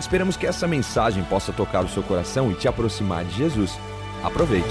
Esperamos 0.00 0.36
que 0.36 0.46
essa 0.46 0.66
mensagem 0.68 1.24
possa 1.24 1.52
tocar 1.52 1.84
o 1.84 1.88
seu 1.88 2.02
coração 2.02 2.52
e 2.52 2.54
te 2.54 2.68
aproximar 2.68 3.24
de 3.24 3.36
Jesus. 3.36 3.72
Aproveite. 4.22 4.68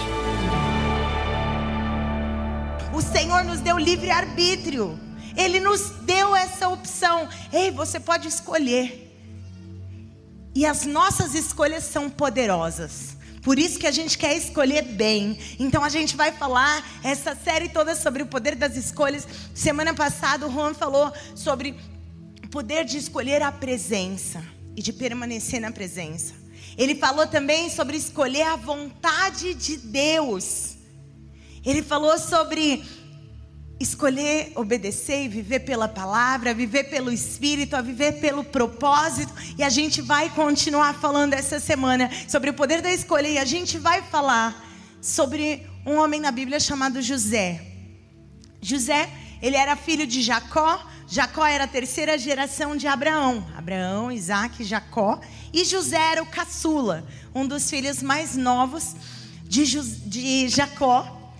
O 2.93 3.01
Senhor 3.01 3.43
nos 3.43 3.59
deu 3.59 3.77
livre 3.77 4.09
arbítrio. 4.09 4.97
Ele 5.35 5.59
nos 5.59 5.89
deu 6.01 6.35
essa 6.35 6.69
opção. 6.69 7.27
Ei, 7.51 7.71
você 7.71 7.99
pode 7.99 8.27
escolher. 8.27 9.03
E 10.55 10.65
as 10.65 10.85
nossas 10.85 11.35
escolhas 11.35 11.83
são 11.83 12.09
poderosas. 12.09 13.17
Por 13.43 13.59
isso 13.59 13.77
que 13.77 13.85
a 13.85 13.91
gente 13.91 14.17
quer 14.17 14.35
escolher 14.35 14.81
bem. 14.81 15.37
Então 15.59 15.83
a 15.83 15.89
gente 15.89 16.15
vai 16.15 16.31
falar 16.31 16.83
essa 17.03 17.35
série 17.35 17.69
toda 17.69 17.95
sobre 17.95 18.23
o 18.23 18.25
poder 18.25 18.55
das 18.55 18.75
escolhas. 18.75 19.27
Semana 19.53 19.93
passada 19.93 20.47
o 20.47 20.51
Juan 20.51 20.73
falou 20.73 21.13
sobre 21.35 21.77
o 22.43 22.49
poder 22.49 22.85
de 22.85 22.97
escolher 22.97 23.41
a 23.41 23.51
presença 23.51 24.56
e 24.77 24.81
de 24.81 24.93
permanecer 24.93 25.59
na 25.59 25.71
presença. 25.71 26.35
Ele 26.77 26.93
falou 26.93 27.25
também 27.25 27.67
sobre 27.67 27.97
escolher 27.97 28.43
a 28.43 28.55
vontade 28.55 29.55
de 29.55 29.75
Deus. 29.77 30.77
Ele 31.65 31.81
falou 31.81 32.19
sobre 32.19 32.85
escolher 33.79 34.51
obedecer 34.55 35.25
e 35.25 35.27
viver 35.27 35.61
pela 35.61 35.87
palavra, 35.87 36.53
viver 36.53 36.85
pelo 36.85 37.11
espírito, 37.11 37.75
a 37.75 37.81
viver 37.81 38.19
pelo 38.19 38.43
propósito, 38.43 39.33
e 39.57 39.63
a 39.63 39.69
gente 39.69 40.01
vai 40.01 40.29
continuar 40.29 40.93
falando 40.95 41.33
essa 41.33 41.59
semana 41.59 42.09
sobre 42.27 42.51
o 42.51 42.53
poder 42.53 42.81
da 42.81 42.91
escolha 42.91 43.27
e 43.27 43.37
a 43.37 43.45
gente 43.45 43.77
vai 43.77 44.01
falar 44.03 44.65
sobre 45.01 45.67
um 45.85 45.95
homem 45.97 46.19
na 46.19 46.31
Bíblia 46.31 46.59
chamado 46.59 47.01
José. 47.01 47.61
José, 48.61 49.09
ele 49.41 49.55
era 49.55 49.75
filho 49.75 50.07
de 50.07 50.21
Jacó, 50.21 50.83
Jacó 51.09 51.45
era 51.45 51.63
a 51.63 51.67
terceira 51.67 52.17
geração 52.17 52.75
de 52.75 52.85
Abraão. 52.85 53.47
Abraão, 53.55 54.11
Isaac, 54.11 54.61
Jacó. 54.63 55.21
E 55.53 55.63
José 55.63 56.11
era 56.11 56.21
o 56.21 56.25
caçula, 56.25 57.07
um 57.33 57.47
dos 57.47 57.69
filhos 57.69 58.03
mais 58.03 58.35
novos 58.35 58.93
de, 59.43 59.63
de 60.05 60.49
Jacó. 60.49 61.33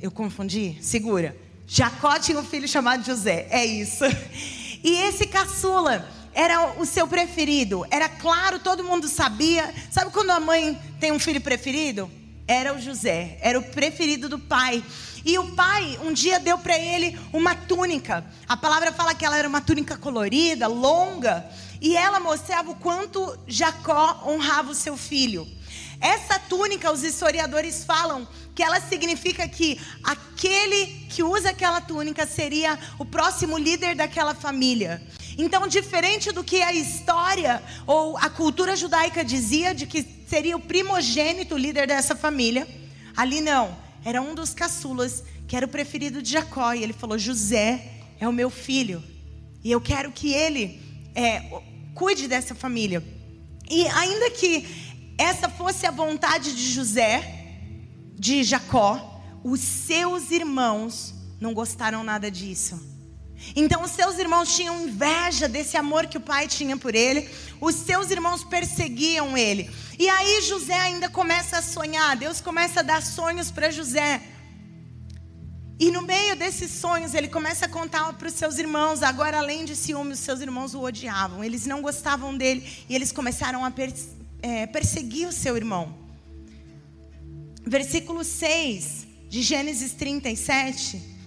Eu 0.00 0.10
confundi? 0.10 0.76
Segura. 0.82 1.36
Jacó 1.64 2.18
tinha 2.18 2.40
um 2.40 2.44
filho 2.44 2.66
chamado 2.66 3.04
José. 3.04 3.46
É 3.50 3.64
isso. 3.64 4.04
E 4.82 4.90
esse 5.08 5.26
caçula 5.26 6.08
era 6.34 6.80
o 6.80 6.84
seu 6.84 7.06
preferido. 7.06 7.84
Era 7.90 8.08
claro, 8.08 8.58
todo 8.58 8.82
mundo 8.82 9.08
sabia. 9.08 9.72
Sabe 9.90 10.10
quando 10.10 10.30
a 10.30 10.40
mãe 10.40 10.76
tem 10.98 11.12
um 11.12 11.18
filho 11.18 11.40
preferido? 11.40 12.10
Era 12.48 12.74
o 12.74 12.80
José. 12.80 13.36
Era 13.42 13.58
o 13.58 13.62
preferido 13.62 14.26
do 14.26 14.38
pai. 14.38 14.82
E 15.22 15.38
o 15.38 15.54
pai 15.54 15.98
um 16.02 16.14
dia 16.14 16.40
deu 16.40 16.56
para 16.56 16.78
ele 16.78 17.18
uma 17.30 17.54
túnica. 17.54 18.24
A 18.48 18.56
palavra 18.56 18.90
fala 18.90 19.14
que 19.14 19.24
ela 19.24 19.36
era 19.36 19.46
uma 19.46 19.60
túnica 19.60 19.98
colorida, 19.98 20.66
longa, 20.66 21.44
e 21.78 21.94
ela 21.94 22.18
mostrava 22.18 22.70
o 22.70 22.76
quanto 22.76 23.38
Jacó 23.46 24.22
honrava 24.26 24.70
o 24.70 24.74
seu 24.74 24.96
filho. 24.96 25.46
Essa 26.00 26.38
túnica, 26.38 26.90
os 26.90 27.02
historiadores 27.02 27.84
falam 27.84 28.26
que 28.54 28.62
ela 28.62 28.80
significa 28.80 29.46
que 29.46 29.78
aquele 30.02 31.06
que 31.10 31.22
usa 31.22 31.50
aquela 31.50 31.80
túnica 31.80 32.26
seria 32.26 32.78
o 32.98 33.04
próximo 33.04 33.58
líder 33.58 33.94
daquela 33.94 34.34
família. 34.34 35.02
Então, 35.36 35.68
diferente 35.68 36.32
do 36.32 36.42
que 36.42 36.62
a 36.62 36.72
história 36.72 37.62
ou 37.86 38.16
a 38.16 38.30
cultura 38.30 38.74
judaica 38.74 39.24
dizia 39.24 39.74
de 39.74 39.86
que 39.86 40.17
seria 40.28 40.56
o 40.56 40.60
primogênito 40.60 41.56
líder 41.56 41.86
dessa 41.86 42.14
família, 42.14 42.68
ali 43.16 43.40
não 43.40 43.88
era 44.04 44.22
um 44.22 44.34
dos 44.34 44.54
caçulas, 44.54 45.22
que 45.46 45.56
era 45.56 45.66
o 45.66 45.68
preferido 45.68 46.22
de 46.22 46.32
Jacó. 46.32 46.72
E 46.72 46.82
ele 46.82 46.92
falou: 46.92 47.18
José 47.18 47.92
é 48.18 48.28
o 48.28 48.32
meu 48.32 48.50
filho. 48.50 49.02
E 49.62 49.70
eu 49.70 49.80
quero 49.80 50.12
que 50.12 50.32
ele 50.32 50.80
é, 51.14 51.40
cuide 51.94 52.28
dessa 52.28 52.54
família. 52.54 53.04
E 53.70 53.86
ainda 53.88 54.30
que 54.30 54.66
essa 55.18 55.48
fosse 55.48 55.84
a 55.84 55.90
vontade 55.90 56.54
de 56.54 56.72
José, 56.72 57.56
de 58.14 58.42
Jacó, 58.44 59.20
os 59.44 59.60
seus 59.60 60.30
irmãos 60.30 61.14
não 61.40 61.52
gostaram 61.52 62.02
nada 62.02 62.30
disso. 62.30 62.97
Então 63.54 63.82
os 63.82 63.90
seus 63.92 64.18
irmãos 64.18 64.54
tinham 64.54 64.82
inveja 64.82 65.48
desse 65.48 65.76
amor 65.76 66.06
que 66.06 66.18
o 66.18 66.20
pai 66.20 66.48
tinha 66.48 66.76
por 66.76 66.94
ele. 66.94 67.28
Os 67.60 67.74
seus 67.74 68.10
irmãos 68.10 68.44
perseguiam 68.44 69.36
ele. 69.36 69.70
E 69.98 70.08
aí 70.08 70.42
José 70.42 70.78
ainda 70.78 71.08
começa 71.08 71.58
a 71.58 71.62
sonhar. 71.62 72.16
Deus 72.16 72.40
começa 72.40 72.80
a 72.80 72.82
dar 72.82 73.02
sonhos 73.02 73.50
para 73.50 73.70
José. 73.70 74.20
E 75.80 75.92
no 75.92 76.02
meio 76.02 76.34
desses 76.34 76.72
sonhos, 76.72 77.14
ele 77.14 77.28
começa 77.28 77.66
a 77.66 77.68
contar 77.68 78.12
para 78.14 78.26
os 78.26 78.34
seus 78.34 78.58
irmãos. 78.58 79.02
Agora, 79.02 79.38
além 79.38 79.64
de 79.64 79.76
ciúme, 79.76 80.12
os 80.12 80.18
seus 80.18 80.40
irmãos 80.40 80.74
o 80.74 80.80
odiavam. 80.80 81.44
Eles 81.44 81.66
não 81.66 81.80
gostavam 81.80 82.36
dele. 82.36 82.66
E 82.88 82.94
eles 82.94 83.12
começaram 83.12 83.64
a 83.64 83.72
é, 84.42 84.66
perseguir 84.66 85.28
o 85.28 85.32
seu 85.32 85.56
irmão. 85.56 85.94
Versículo 87.64 88.24
6 88.24 89.06
de 89.28 89.42
Gênesis 89.42 89.92
37. 89.92 91.17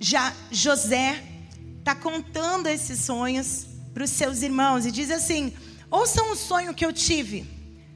Já 0.00 0.32
José 0.50 1.22
está 1.78 1.94
contando 1.94 2.68
esses 2.68 3.00
sonhos 3.00 3.66
para 3.92 4.04
os 4.04 4.10
seus 4.10 4.42
irmãos. 4.42 4.86
E 4.86 4.92
diz 4.92 5.10
assim: 5.10 5.52
Ouçam 5.90 6.32
o 6.32 6.36
sonho 6.36 6.74
que 6.74 6.84
eu 6.84 6.92
tive. 6.92 7.46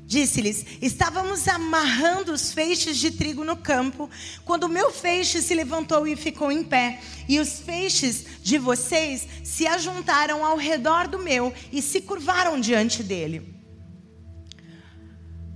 Disse-lhes: 0.04 0.64
Estávamos 0.80 1.46
amarrando 1.46 2.32
os 2.32 2.52
feixes 2.52 2.98
de 2.98 3.10
trigo 3.10 3.44
no 3.44 3.56
campo, 3.56 4.10
quando 4.44 4.64
o 4.64 4.68
meu 4.68 4.90
feixe 4.90 5.40
se 5.40 5.54
levantou 5.54 6.06
e 6.06 6.16
ficou 6.16 6.50
em 6.50 6.64
pé, 6.64 7.00
e 7.28 7.38
os 7.38 7.60
feixes 7.60 8.26
de 8.42 8.58
vocês 8.58 9.26
se 9.44 9.66
ajuntaram 9.66 10.44
ao 10.44 10.56
redor 10.56 11.06
do 11.06 11.18
meu 11.18 11.54
e 11.72 11.80
se 11.80 12.00
curvaram 12.00 12.60
diante 12.60 13.02
dele. 13.02 13.54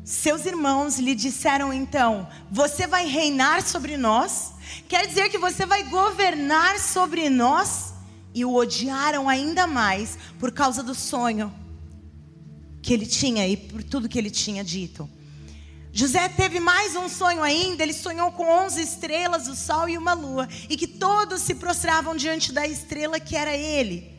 Seus 0.04 0.46
irmãos 0.46 0.98
lhe 0.98 1.14
disseram 1.14 1.72
então: 1.72 2.28
Você 2.50 2.86
vai 2.86 3.06
reinar 3.06 3.62
sobre 3.62 3.96
nós? 3.96 4.55
Quer 4.88 5.06
dizer 5.06 5.28
que 5.28 5.38
você 5.38 5.66
vai 5.66 5.84
governar 5.84 6.78
sobre 6.78 7.28
nós? 7.30 7.94
E 8.34 8.44
o 8.44 8.54
odiaram 8.54 9.28
ainda 9.28 9.66
mais 9.66 10.18
por 10.38 10.52
causa 10.52 10.82
do 10.82 10.94
sonho 10.94 11.52
que 12.82 12.92
ele 12.92 13.06
tinha 13.06 13.48
e 13.48 13.56
por 13.56 13.82
tudo 13.82 14.08
que 14.08 14.18
ele 14.18 14.30
tinha 14.30 14.62
dito. 14.62 15.10
José 15.92 16.28
teve 16.28 16.60
mais 16.60 16.94
um 16.94 17.08
sonho 17.08 17.42
ainda, 17.42 17.82
ele 17.82 17.92
sonhou 17.94 18.30
com 18.30 18.46
onze 18.46 18.82
estrelas, 18.82 19.48
o 19.48 19.56
sol 19.56 19.88
e 19.88 19.96
uma 19.96 20.12
lua, 20.12 20.46
e 20.68 20.76
que 20.76 20.86
todos 20.86 21.40
se 21.40 21.54
prostravam 21.54 22.14
diante 22.14 22.52
da 22.52 22.66
estrela 22.66 23.18
que 23.18 23.34
era 23.34 23.56
ele. 23.56 24.14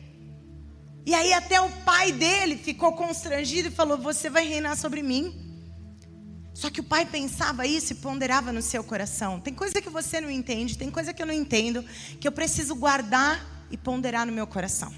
E 1.06 1.14
aí 1.14 1.32
até 1.32 1.60
o 1.60 1.70
pai 1.84 2.12
dele 2.12 2.58
ficou 2.58 2.92
constrangido 2.92 3.68
e 3.68 3.70
falou: 3.70 3.96
Você 3.96 4.28
vai 4.28 4.46
reinar 4.46 4.76
sobre 4.76 5.02
mim? 5.02 5.47
Só 6.58 6.68
que 6.70 6.80
o 6.80 6.82
pai 6.82 7.06
pensava 7.06 7.64
isso 7.68 7.92
e 7.92 7.94
ponderava 7.94 8.52
no 8.52 8.60
seu 8.60 8.82
coração. 8.82 9.38
Tem 9.38 9.54
coisa 9.54 9.80
que 9.80 9.88
você 9.88 10.20
não 10.20 10.28
entende, 10.28 10.76
tem 10.76 10.90
coisa 10.90 11.14
que 11.14 11.22
eu 11.22 11.26
não 11.26 11.32
entendo, 11.32 11.84
que 12.18 12.26
eu 12.26 12.32
preciso 12.32 12.74
guardar 12.74 13.46
e 13.70 13.76
ponderar 13.76 14.26
no 14.26 14.32
meu 14.32 14.44
coração. 14.44 14.92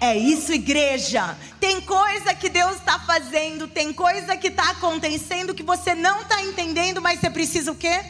É 0.00 0.16
isso, 0.16 0.50
igreja. 0.54 1.36
Tem 1.60 1.82
coisa 1.82 2.34
que 2.34 2.48
Deus 2.48 2.76
está 2.76 2.98
fazendo, 3.00 3.68
tem 3.68 3.92
coisa 3.92 4.34
que 4.34 4.46
está 4.46 4.70
acontecendo 4.70 5.54
que 5.54 5.62
você 5.62 5.94
não 5.94 6.22
está 6.22 6.42
entendendo, 6.42 7.02
mas 7.02 7.20
você 7.20 7.28
precisa 7.28 7.70
o 7.70 7.76
quê? 7.76 8.00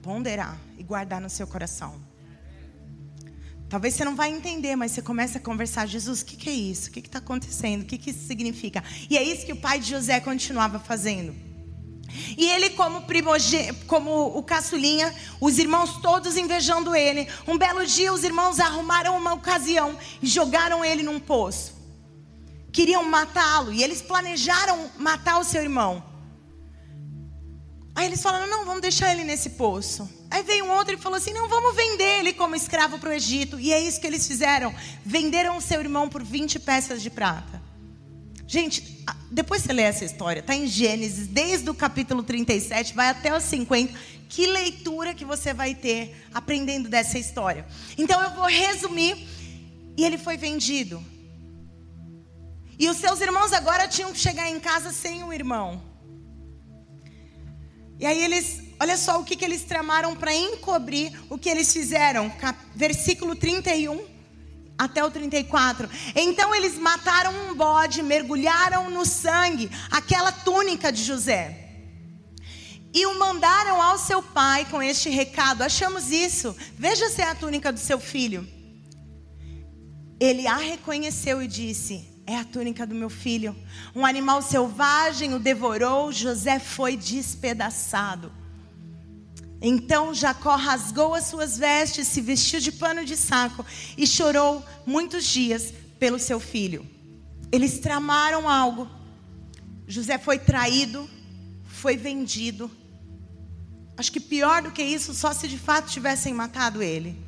Ponderar 0.00 0.58
e 0.78 0.82
guardar 0.82 1.20
no 1.20 1.28
seu 1.28 1.46
coração. 1.46 2.13
Talvez 3.68 3.94
você 3.94 4.04
não 4.04 4.14
vai 4.14 4.30
entender, 4.30 4.76
mas 4.76 4.92
você 4.92 5.02
começa 5.02 5.38
a 5.38 5.40
conversar, 5.40 5.86
Jesus, 5.86 6.20
o 6.20 6.24
que, 6.24 6.36
que, 6.36 6.50
é 6.50 6.52
isso? 6.52 6.88
O 6.88 6.92
que 6.92 7.00
está 7.00 7.18
acontecendo? 7.18 7.82
O 7.82 7.84
que, 7.84 7.98
que 7.98 8.10
isso 8.10 8.26
significa? 8.26 8.84
E 9.08 9.16
é 9.16 9.22
isso 9.22 9.44
que 9.44 9.52
o 9.52 9.56
pai 9.56 9.78
de 9.78 9.90
José 9.90 10.20
continuava 10.20 10.78
fazendo. 10.78 11.34
E 12.36 12.48
ele, 12.48 12.70
como, 12.70 13.02
primogênito, 13.02 13.86
como 13.86 14.38
o 14.38 14.42
caçulinha, 14.42 15.12
os 15.40 15.58
irmãos 15.58 15.96
todos 16.00 16.36
invejando 16.36 16.94
ele. 16.94 17.26
Um 17.48 17.58
belo 17.58 17.84
dia, 17.84 18.12
os 18.12 18.22
irmãos 18.22 18.60
arrumaram 18.60 19.16
uma 19.16 19.32
ocasião 19.32 19.96
e 20.22 20.26
jogaram 20.26 20.84
ele 20.84 21.02
num 21.02 21.18
poço. 21.18 21.74
Queriam 22.72 23.04
matá-lo 23.04 23.72
e 23.72 23.82
eles 23.82 24.02
planejaram 24.02 24.90
matar 24.98 25.38
o 25.38 25.44
seu 25.44 25.62
irmão. 25.62 26.04
Aí 27.94 28.06
eles 28.06 28.22
falaram: 28.22 28.48
não, 28.48 28.64
vamos 28.64 28.82
deixar 28.82 29.12
ele 29.12 29.24
nesse 29.24 29.50
poço. 29.50 30.08
Aí 30.34 30.42
veio 30.42 30.64
um 30.64 30.72
outro 30.72 30.94
e 30.94 30.96
falou 30.96 31.16
assim: 31.16 31.32
não, 31.32 31.46
vamos 31.48 31.76
vender 31.76 32.18
ele 32.18 32.32
como 32.32 32.56
escravo 32.56 32.98
para 32.98 33.10
o 33.10 33.12
Egito. 33.12 33.56
E 33.60 33.72
é 33.72 33.80
isso 33.80 34.00
que 34.00 34.06
eles 34.08 34.26
fizeram: 34.26 34.74
venderam 35.04 35.56
o 35.56 35.60
seu 35.60 35.78
irmão 35.78 36.08
por 36.08 36.24
20 36.24 36.58
peças 36.58 37.00
de 37.00 37.08
prata. 37.08 37.62
Gente, 38.44 39.04
depois 39.30 39.62
você 39.62 39.72
lê 39.72 39.82
essa 39.82 40.04
história, 40.04 40.40
está 40.40 40.52
em 40.52 40.66
Gênesis, 40.66 41.28
desde 41.28 41.70
o 41.70 41.74
capítulo 41.74 42.24
37, 42.24 42.94
vai 42.94 43.10
até 43.10 43.32
os 43.36 43.44
50. 43.44 43.96
Que 44.28 44.44
leitura 44.46 45.14
que 45.14 45.24
você 45.24 45.54
vai 45.54 45.72
ter 45.72 46.26
aprendendo 46.34 46.88
dessa 46.88 47.16
história. 47.16 47.64
Então 47.96 48.20
eu 48.20 48.30
vou 48.30 48.46
resumir. 48.46 49.28
E 49.96 50.04
ele 50.04 50.18
foi 50.18 50.36
vendido. 50.36 51.00
E 52.76 52.88
os 52.88 52.96
seus 52.96 53.20
irmãos 53.20 53.52
agora 53.52 53.86
tinham 53.86 54.12
que 54.12 54.18
chegar 54.18 54.50
em 54.50 54.58
casa 54.58 54.90
sem 54.90 55.22
o 55.22 55.32
irmão. 55.32 55.80
E 58.00 58.04
aí 58.04 58.20
eles, 58.20 58.63
olha 58.78 58.96
só 58.96 59.20
o 59.20 59.24
que, 59.24 59.36
que 59.36 59.44
eles 59.44 59.62
tramaram 59.62 60.14
para 60.16 60.34
encobrir 60.34 61.12
o 61.28 61.38
que 61.38 61.48
eles 61.48 61.72
fizeram. 61.72 62.32
Versículo 62.74 63.34
31 63.36 64.14
até 64.78 65.04
o 65.04 65.10
34. 65.10 65.88
Então 66.14 66.54
eles 66.54 66.76
mataram 66.78 67.32
um 67.48 67.54
bode, 67.54 68.02
mergulharam 68.02 68.90
no 68.90 69.04
sangue 69.04 69.70
aquela 69.90 70.32
túnica 70.32 70.92
de 70.92 71.02
José. 71.02 71.60
E 72.92 73.06
o 73.06 73.18
mandaram 73.18 73.82
ao 73.82 73.98
seu 73.98 74.22
pai 74.22 74.64
com 74.66 74.82
este 74.82 75.10
recado: 75.10 75.62
Achamos 75.62 76.10
isso, 76.10 76.54
veja 76.78 77.08
se 77.08 77.22
é 77.22 77.28
a 77.28 77.34
túnica 77.34 77.72
do 77.72 77.78
seu 77.78 77.98
filho. 77.98 78.46
Ele 80.20 80.46
a 80.46 80.56
reconheceu 80.56 81.42
e 81.42 81.48
disse: 81.48 82.08
É 82.24 82.36
a 82.36 82.44
túnica 82.44 82.86
do 82.86 82.94
meu 82.94 83.10
filho. 83.10 83.56
Um 83.96 84.06
animal 84.06 84.40
selvagem 84.42 85.34
o 85.34 85.40
devorou, 85.40 86.12
José 86.12 86.60
foi 86.60 86.96
despedaçado. 86.96 88.43
Então 89.66 90.12
Jacó 90.12 90.56
rasgou 90.56 91.14
as 91.14 91.24
suas 91.24 91.56
vestes, 91.56 92.06
se 92.06 92.20
vestiu 92.20 92.60
de 92.60 92.70
pano 92.70 93.02
de 93.02 93.16
saco 93.16 93.64
e 93.96 94.06
chorou 94.06 94.62
muitos 94.84 95.24
dias 95.24 95.72
pelo 95.98 96.18
seu 96.18 96.38
filho. 96.38 96.86
Eles 97.50 97.78
tramaram 97.78 98.46
algo. 98.46 98.86
José 99.88 100.18
foi 100.18 100.38
traído, 100.38 101.08
foi 101.64 101.96
vendido. 101.96 102.70
Acho 103.96 104.12
que 104.12 104.20
pior 104.20 104.60
do 104.60 104.70
que 104.70 104.82
isso, 104.82 105.14
só 105.14 105.32
se 105.32 105.48
de 105.48 105.56
fato 105.56 105.90
tivessem 105.90 106.34
matado 106.34 106.82
ele. 106.82 107.18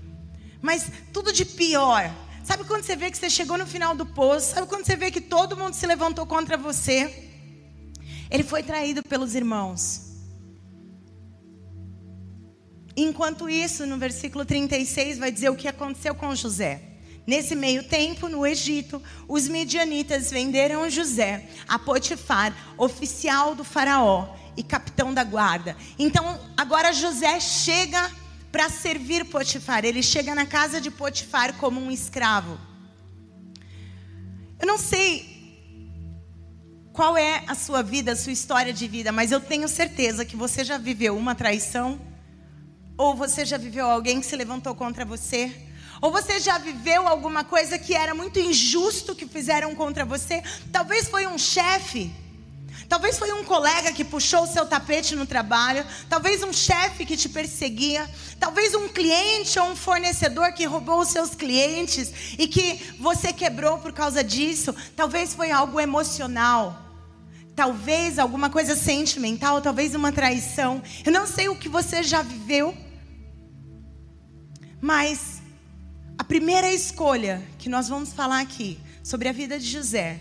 Mas 0.60 0.90
tudo 1.14 1.32
de 1.32 1.46
pior. 1.46 2.14
Sabe 2.44 2.64
quando 2.64 2.82
você 2.82 2.96
vê 2.96 3.10
que 3.10 3.16
você 3.16 3.30
chegou 3.30 3.56
no 3.56 3.66
final 3.66 3.96
do 3.96 4.04
poço? 4.04 4.52
Sabe 4.52 4.66
quando 4.66 4.84
você 4.84 4.94
vê 4.94 5.10
que 5.10 5.22
todo 5.22 5.56
mundo 5.56 5.72
se 5.72 5.86
levantou 5.86 6.26
contra 6.26 6.58
você? 6.58 7.30
Ele 8.30 8.44
foi 8.44 8.62
traído 8.62 9.02
pelos 9.02 9.34
irmãos. 9.34 10.05
Enquanto 12.96 13.48
isso, 13.48 13.86
no 13.86 13.98
versículo 13.98 14.44
36 14.44 15.18
vai 15.18 15.30
dizer 15.30 15.50
o 15.50 15.56
que 15.56 15.68
aconteceu 15.68 16.14
com 16.14 16.34
José. 16.34 16.82
Nesse 17.26 17.54
meio 17.54 17.82
tempo, 17.82 18.28
no 18.28 18.46
Egito, 18.46 19.02
os 19.26 19.48
midianitas 19.48 20.30
venderam 20.30 20.88
José 20.88 21.48
a 21.66 21.78
Potifar, 21.78 22.56
oficial 22.78 23.54
do 23.54 23.64
faraó 23.64 24.34
e 24.56 24.62
capitão 24.62 25.12
da 25.12 25.24
guarda. 25.24 25.76
Então, 25.98 26.40
agora 26.56 26.92
José 26.92 27.38
chega 27.40 28.10
para 28.50 28.70
servir 28.70 29.24
Potifar. 29.26 29.84
Ele 29.84 30.02
chega 30.02 30.34
na 30.34 30.46
casa 30.46 30.80
de 30.80 30.90
Potifar 30.90 31.54
como 31.54 31.80
um 31.80 31.90
escravo. 31.90 32.58
Eu 34.58 34.66
não 34.66 34.78
sei 34.78 35.36
qual 36.92 37.14
é 37.16 37.44
a 37.46 37.54
sua 37.54 37.82
vida, 37.82 38.12
a 38.12 38.16
sua 38.16 38.32
história 38.32 38.72
de 38.72 38.88
vida, 38.88 39.12
mas 39.12 39.30
eu 39.30 39.40
tenho 39.40 39.68
certeza 39.68 40.24
que 40.24 40.34
você 40.34 40.64
já 40.64 40.78
viveu 40.78 41.14
uma 41.14 41.34
traição 41.34 42.00
ou 42.96 43.14
você 43.14 43.44
já 43.44 43.56
viveu 43.56 43.88
alguém 43.88 44.20
que 44.20 44.26
se 44.26 44.36
levantou 44.36 44.74
contra 44.74 45.04
você? 45.04 45.54
Ou 46.00 46.10
você 46.10 46.38
já 46.40 46.58
viveu 46.58 47.06
alguma 47.06 47.44
coisa 47.44 47.78
que 47.78 47.94
era 47.94 48.14
muito 48.14 48.38
injusto 48.38 49.14
que 49.14 49.26
fizeram 49.26 49.74
contra 49.74 50.04
você? 50.04 50.42
Talvez 50.72 51.08
foi 51.08 51.26
um 51.26 51.38
chefe. 51.38 52.12
Talvez 52.88 53.18
foi 53.18 53.32
um 53.32 53.44
colega 53.44 53.92
que 53.92 54.04
puxou 54.04 54.44
o 54.44 54.46
seu 54.46 54.64
tapete 54.64 55.16
no 55.16 55.26
trabalho, 55.26 55.84
talvez 56.08 56.44
um 56.44 56.52
chefe 56.52 57.04
que 57.04 57.16
te 57.16 57.28
perseguia, 57.28 58.08
talvez 58.38 58.74
um 58.74 58.88
cliente 58.88 59.58
ou 59.58 59.70
um 59.70 59.76
fornecedor 59.76 60.52
que 60.52 60.64
roubou 60.66 61.00
os 61.00 61.08
seus 61.08 61.34
clientes 61.34 62.12
e 62.38 62.46
que 62.46 62.94
você 63.00 63.32
quebrou 63.32 63.78
por 63.78 63.92
causa 63.92 64.22
disso, 64.22 64.74
talvez 64.94 65.34
foi 65.34 65.50
algo 65.50 65.80
emocional. 65.80 66.84
Talvez 67.56 68.18
alguma 68.18 68.50
coisa 68.50 68.76
sentimental, 68.76 69.62
talvez 69.62 69.94
uma 69.94 70.12
traição. 70.12 70.82
Eu 71.04 71.10
não 71.10 71.26
sei 71.26 71.48
o 71.48 71.56
que 71.56 71.70
você 71.70 72.02
já 72.02 72.20
viveu, 72.20 72.76
mas 74.80 75.42
a 76.18 76.24
primeira 76.24 76.72
escolha 76.72 77.42
que 77.58 77.68
nós 77.68 77.88
vamos 77.88 78.12
falar 78.12 78.40
aqui 78.40 78.78
sobre 79.02 79.28
a 79.28 79.32
vida 79.32 79.58
de 79.58 79.66
José, 79.66 80.20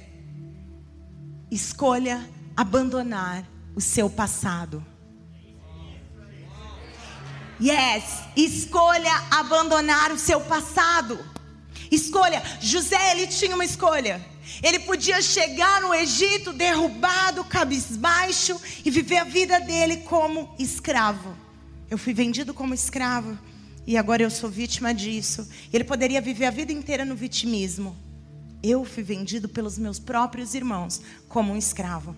escolha 1.49 2.29
abandonar 2.55 3.45
o 3.75 3.81
seu 3.81 4.09
passado. 4.09 4.85
Yes, 7.61 8.03
escolha 8.35 9.11
abandonar 9.31 10.11
o 10.11 10.19
seu 10.19 10.41
passado. 10.41 11.17
Escolha. 11.89 12.43
José, 12.59 13.11
ele 13.11 13.27
tinha 13.27 13.55
uma 13.55 13.63
escolha. 13.63 14.23
Ele 14.61 14.79
podia 14.79 15.21
chegar 15.21 15.81
no 15.81 15.93
Egito 15.93 16.51
derrubado, 16.51 17.43
cabisbaixo 17.45 18.59
e 18.83 18.91
viver 18.91 19.17
a 19.17 19.23
vida 19.23 19.59
dele 19.59 19.97
como 19.97 20.53
escravo. 20.59 21.35
Eu 21.89 21.97
fui 21.97 22.13
vendido 22.13 22.53
como 22.53 22.73
escravo 22.73 23.37
e 23.87 23.97
agora 23.97 24.23
eu 24.23 24.29
sou 24.29 24.49
vítima 24.49 24.93
disso. 24.93 25.47
Ele 25.71 25.83
poderia 25.83 26.21
viver 26.21 26.45
a 26.45 26.51
vida 26.51 26.71
inteira 26.71 27.05
no 27.05 27.15
vitimismo. 27.15 27.95
Eu 28.63 28.83
fui 28.83 29.03
vendido 29.03 29.47
pelos 29.47 29.77
meus 29.77 29.99
próprios 29.99 30.55
irmãos 30.55 31.01
como 31.27 31.53
um 31.53 31.57
escravo. 31.57 32.15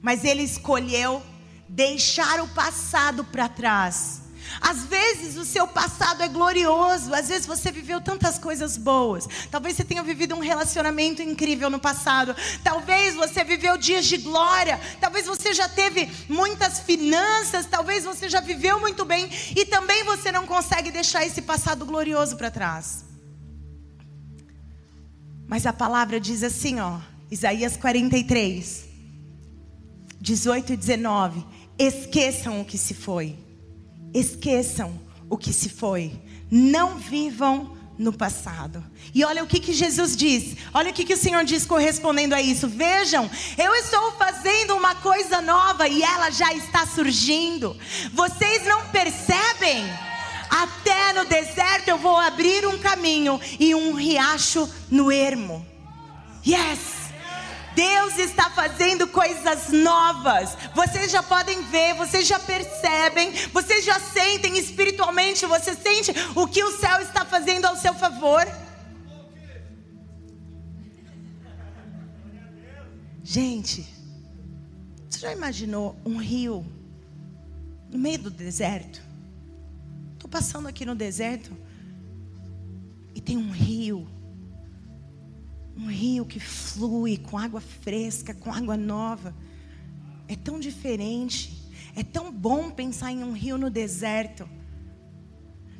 Mas 0.00 0.24
ele 0.24 0.42
escolheu 0.42 1.20
deixar 1.68 2.40
o 2.40 2.48
passado 2.48 3.24
para 3.24 3.48
trás 3.48 4.27
às 4.60 4.84
vezes 4.84 5.36
o 5.36 5.44
seu 5.44 5.66
passado 5.66 6.22
é 6.22 6.28
glorioso, 6.28 7.14
às 7.14 7.28
vezes 7.28 7.46
você 7.46 7.70
viveu 7.70 8.00
tantas 8.00 8.38
coisas 8.38 8.76
boas. 8.76 9.28
Talvez 9.50 9.76
você 9.76 9.84
tenha 9.84 10.02
vivido 10.02 10.34
um 10.34 10.40
relacionamento 10.40 11.22
incrível 11.22 11.70
no 11.70 11.78
passado. 11.78 12.34
Talvez 12.64 13.14
você 13.14 13.44
viveu 13.44 13.76
dias 13.76 14.06
de 14.06 14.16
glória. 14.18 14.80
Talvez 15.00 15.26
você 15.26 15.54
já 15.54 15.68
teve 15.68 16.10
muitas 16.28 16.80
finanças. 16.80 17.66
Talvez 17.66 18.04
você 18.04 18.28
já 18.28 18.40
viveu 18.40 18.80
muito 18.80 19.04
bem. 19.04 19.30
E 19.56 19.64
também 19.66 20.04
você 20.04 20.32
não 20.32 20.46
consegue 20.46 20.90
deixar 20.90 21.24
esse 21.24 21.42
passado 21.42 21.84
glorioso 21.84 22.36
para 22.36 22.50
trás. 22.50 23.04
Mas 25.46 25.64
a 25.64 25.72
palavra 25.72 26.20
diz 26.20 26.42
assim, 26.42 26.78
ó, 26.78 26.98
Isaías 27.30 27.76
43, 27.76 28.84
18 30.20 30.72
e 30.72 30.76
19: 30.76 31.46
Esqueçam 31.78 32.60
o 32.60 32.64
que 32.64 32.76
se 32.76 32.92
foi 32.92 33.47
Esqueçam 34.12 34.98
o 35.28 35.36
que 35.36 35.52
se 35.52 35.68
foi. 35.68 36.12
Não 36.50 36.96
vivam 36.96 37.76
no 37.98 38.12
passado. 38.12 38.82
E 39.12 39.24
olha 39.24 39.42
o 39.42 39.46
que, 39.46 39.58
que 39.58 39.72
Jesus 39.72 40.16
diz. 40.16 40.56
Olha 40.72 40.90
o 40.90 40.94
que, 40.94 41.04
que 41.04 41.14
o 41.14 41.18
Senhor 41.18 41.44
diz 41.44 41.66
correspondendo 41.66 42.34
a 42.34 42.40
isso. 42.40 42.68
Vejam, 42.68 43.28
eu 43.58 43.74
estou 43.74 44.12
fazendo 44.12 44.76
uma 44.76 44.94
coisa 44.94 45.40
nova 45.40 45.88
e 45.88 46.02
ela 46.02 46.30
já 46.30 46.52
está 46.54 46.86
surgindo. 46.86 47.76
Vocês 48.12 48.64
não 48.64 48.86
percebem? 48.88 49.84
Até 50.48 51.12
no 51.12 51.24
deserto 51.26 51.88
eu 51.88 51.98
vou 51.98 52.16
abrir 52.16 52.66
um 52.66 52.78
caminho 52.78 53.40
e 53.58 53.74
um 53.74 53.94
riacho 53.94 54.68
no 54.90 55.10
ermo. 55.10 55.66
Yes! 56.46 56.98
Deus 57.74 58.18
está 58.18 58.50
fazendo 58.50 58.97
novas. 59.70 60.56
Vocês 60.74 61.10
já 61.10 61.22
podem 61.22 61.62
ver, 61.64 61.94
vocês 61.94 62.26
já 62.26 62.38
percebem, 62.38 63.32
vocês 63.52 63.84
já 63.84 63.98
sentem 64.00 64.58
espiritualmente, 64.58 65.46
você 65.46 65.74
sente 65.74 66.12
o 66.34 66.46
que 66.46 66.62
o 66.62 66.78
céu 66.78 67.00
está 67.00 67.24
fazendo 67.24 67.66
ao 67.66 67.76
seu 67.76 67.94
favor. 67.94 68.46
Gente, 73.22 73.86
você 75.08 75.20
já 75.20 75.32
imaginou 75.32 75.96
um 76.04 76.16
rio 76.16 76.64
no 77.90 77.98
meio 77.98 78.18
do 78.18 78.30
deserto? 78.30 79.02
Estou 80.14 80.30
passando 80.30 80.66
aqui 80.66 80.84
no 80.86 80.94
deserto 80.94 81.56
e 83.14 83.20
tem 83.20 83.36
um 83.36 83.50
rio 83.50 84.08
um 85.78 85.86
rio 85.86 86.26
que 86.26 86.40
flui 86.40 87.16
com 87.16 87.38
água 87.38 87.60
fresca, 87.60 88.34
com 88.34 88.52
água 88.52 88.76
nova. 88.76 89.32
É 90.28 90.36
tão 90.36 90.60
diferente. 90.60 91.58
É 91.96 92.02
tão 92.04 92.30
bom 92.30 92.70
pensar 92.70 93.10
em 93.10 93.24
um 93.24 93.32
rio 93.32 93.58
no 93.58 93.70
deserto. 93.70 94.48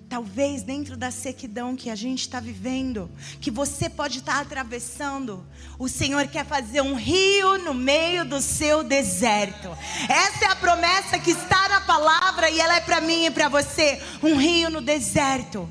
Talvez 0.09 0.63
dentro 0.63 0.97
da 0.97 1.11
sequidão 1.11 1.77
que 1.77 1.91
a 1.91 1.95
gente 1.95 2.23
está 2.23 2.41
vivendo, 2.41 3.11
que 3.41 3.51
você 3.51 3.91
pode 3.91 4.21
estar 4.21 4.37
tá 4.37 4.41
atravessando, 4.41 5.47
o 5.79 5.87
Senhor 5.87 6.27
quer 6.27 6.47
fazer 6.47 6.81
um 6.81 6.95
rio 6.95 7.59
no 7.59 7.75
meio 7.75 8.25
do 8.25 8.41
seu 8.41 8.83
deserto. 8.83 9.69
Essa 10.09 10.47
é 10.47 10.49
a 10.49 10.57
promessa 10.57 11.19
que 11.19 11.31
está 11.31 11.69
na 11.69 11.83
palavra 11.83 12.51
e 12.51 12.59
ela 12.59 12.77
é 12.77 12.81
para 12.81 13.03
mim 13.03 13.27
e 13.27 13.31
para 13.31 13.51
você: 13.51 14.03
um 14.23 14.37
rio 14.37 14.71
no 14.71 14.81
deserto. 14.81 15.69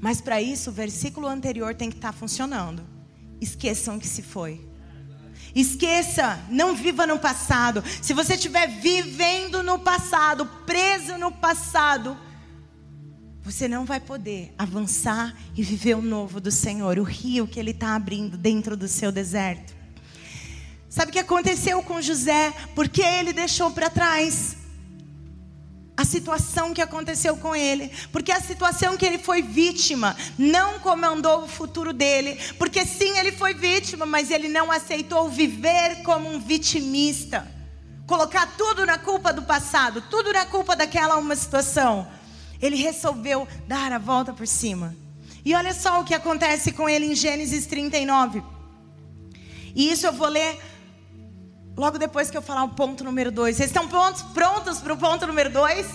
Mas 0.00 0.20
para 0.20 0.40
isso, 0.40 0.70
o 0.70 0.72
versículo 0.72 1.26
anterior 1.26 1.74
tem 1.74 1.90
que 1.90 1.96
estar 1.96 2.12
tá 2.12 2.18
funcionando. 2.18 2.82
Esqueçam 3.40 3.98
que 3.98 4.08
se 4.08 4.22
foi. 4.22 4.65
Esqueça, 5.56 6.38
não 6.50 6.76
viva 6.76 7.06
no 7.06 7.18
passado. 7.18 7.82
Se 8.02 8.12
você 8.12 8.34
estiver 8.34 8.66
vivendo 8.66 9.62
no 9.62 9.78
passado, 9.78 10.44
preso 10.66 11.16
no 11.16 11.32
passado, 11.32 12.14
você 13.42 13.66
não 13.66 13.86
vai 13.86 13.98
poder 13.98 14.52
avançar 14.58 15.34
e 15.56 15.62
viver 15.62 15.96
o 15.96 16.02
novo 16.02 16.42
do 16.42 16.50
Senhor, 16.50 16.98
o 16.98 17.02
rio 17.02 17.46
que 17.46 17.58
Ele 17.58 17.70
está 17.70 17.94
abrindo 17.94 18.36
dentro 18.36 18.76
do 18.76 18.86
seu 18.86 19.10
deserto. 19.10 19.74
Sabe 20.90 21.08
o 21.10 21.12
que 21.12 21.18
aconteceu 21.18 21.82
com 21.82 22.02
José? 22.02 22.52
Porque 22.74 23.02
ele 23.02 23.32
deixou 23.32 23.70
para 23.70 23.90
trás 23.90 24.55
a 25.96 26.04
situação 26.04 26.74
que 26.74 26.82
aconteceu 26.82 27.36
com 27.36 27.56
ele, 27.56 27.90
porque 28.12 28.30
a 28.30 28.40
situação 28.40 28.96
que 28.96 29.06
ele 29.06 29.18
foi 29.18 29.40
vítima 29.40 30.14
não 30.36 30.78
comandou 30.80 31.44
o 31.44 31.48
futuro 31.48 31.92
dele, 31.92 32.38
porque 32.58 32.84
sim, 32.84 33.18
ele 33.18 33.32
foi 33.32 33.54
vítima, 33.54 34.04
mas 34.04 34.30
ele 34.30 34.48
não 34.48 34.70
aceitou 34.70 35.30
viver 35.30 36.02
como 36.02 36.28
um 36.28 36.38
vitimista, 36.38 37.50
colocar 38.06 38.54
tudo 38.58 38.84
na 38.84 38.98
culpa 38.98 39.32
do 39.32 39.42
passado, 39.42 40.02
tudo 40.10 40.32
na 40.32 40.44
culpa 40.44 40.76
daquela 40.76 41.16
uma 41.16 41.34
situação. 41.34 42.06
Ele 42.60 42.76
resolveu 42.76 43.48
dar 43.66 43.92
a 43.92 43.98
volta 43.98 44.32
por 44.32 44.46
cima. 44.46 44.94
E 45.44 45.54
olha 45.54 45.72
só 45.72 46.00
o 46.00 46.04
que 46.04 46.14
acontece 46.14 46.72
com 46.72 46.88
ele 46.88 47.06
em 47.06 47.14
Gênesis 47.14 47.66
39. 47.66 48.42
E 49.74 49.90
isso 49.90 50.06
eu 50.06 50.12
vou 50.12 50.28
ler 50.28 50.58
Logo 51.76 51.98
depois 51.98 52.30
que 52.30 52.36
eu 52.36 52.42
falar 52.42 52.64
o 52.64 52.70
ponto 52.70 53.04
número 53.04 53.30
dois. 53.30 53.56
Vocês 53.56 53.68
estão 53.68 53.86
prontos, 53.86 54.22
prontos 54.22 54.78
para 54.78 54.94
o 54.94 54.96
ponto 54.96 55.26
número 55.26 55.50
dois? 55.50 55.86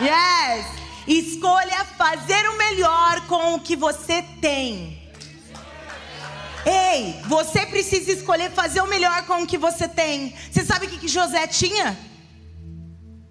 Yes! 0.00 0.66
Escolha 1.06 1.84
fazer 1.96 2.48
o 2.50 2.58
melhor 2.58 3.26
com 3.26 3.54
o 3.54 3.60
que 3.60 3.74
você 3.74 4.22
tem. 4.40 5.00
Ei, 6.66 7.18
você 7.26 7.64
precisa 7.64 8.12
escolher 8.12 8.50
fazer 8.50 8.82
o 8.82 8.86
melhor 8.86 9.24
com 9.24 9.42
o 9.42 9.46
que 9.46 9.56
você 9.56 9.88
tem. 9.88 10.34
Você 10.50 10.64
sabe 10.64 10.84
o 10.84 10.90
que, 10.90 10.98
que 10.98 11.08
José 11.08 11.46
tinha? 11.46 11.98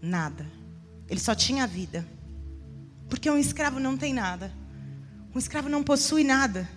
Nada. 0.02 0.48
Ele 1.08 1.20
só 1.20 1.36
tinha 1.36 1.66
a 1.66 1.68
vida. 1.68 2.06
Porque 3.08 3.30
um 3.30 3.38
escravo 3.38 3.80
não 3.80 3.96
tem 3.96 4.14
nada. 4.14 4.52
Um 5.36 5.38
escravo 5.38 5.70
não 5.70 5.84
possui 5.84 6.24
nada. 6.24 6.68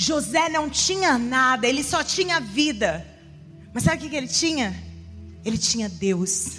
José 0.00 0.48
não 0.48 0.70
tinha 0.70 1.18
nada, 1.18 1.66
ele 1.66 1.82
só 1.82 2.04
tinha 2.04 2.38
vida. 2.38 3.04
Mas 3.74 3.82
sabe 3.82 4.06
o 4.06 4.08
que 4.08 4.14
ele 4.14 4.28
tinha? 4.28 4.72
Ele 5.44 5.58
tinha 5.58 5.88
Deus. 5.88 6.58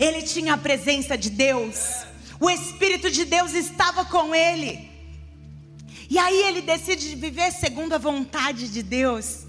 Ele 0.00 0.22
tinha 0.22 0.54
a 0.54 0.56
presença 0.56 1.18
de 1.18 1.28
Deus. 1.28 2.06
O 2.40 2.48
Espírito 2.48 3.10
de 3.10 3.26
Deus 3.26 3.52
estava 3.52 4.02
com 4.06 4.34
ele. 4.34 4.90
E 6.08 6.18
aí 6.18 6.40
ele 6.44 6.62
decide 6.62 7.14
viver 7.16 7.52
segundo 7.52 7.92
a 7.92 7.98
vontade 7.98 8.68
de 8.68 8.82
Deus, 8.82 9.44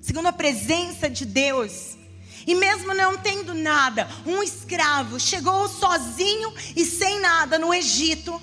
segundo 0.00 0.26
a 0.26 0.32
presença 0.32 1.08
de 1.08 1.24
Deus. 1.24 1.96
E 2.44 2.52
mesmo 2.52 2.94
não 2.94 3.16
tendo 3.16 3.54
nada, 3.54 4.08
um 4.26 4.42
escravo 4.42 5.20
chegou 5.20 5.68
sozinho 5.68 6.52
e 6.74 6.84
sem 6.84 7.20
nada 7.20 7.60
no 7.60 7.72
Egito. 7.72 8.42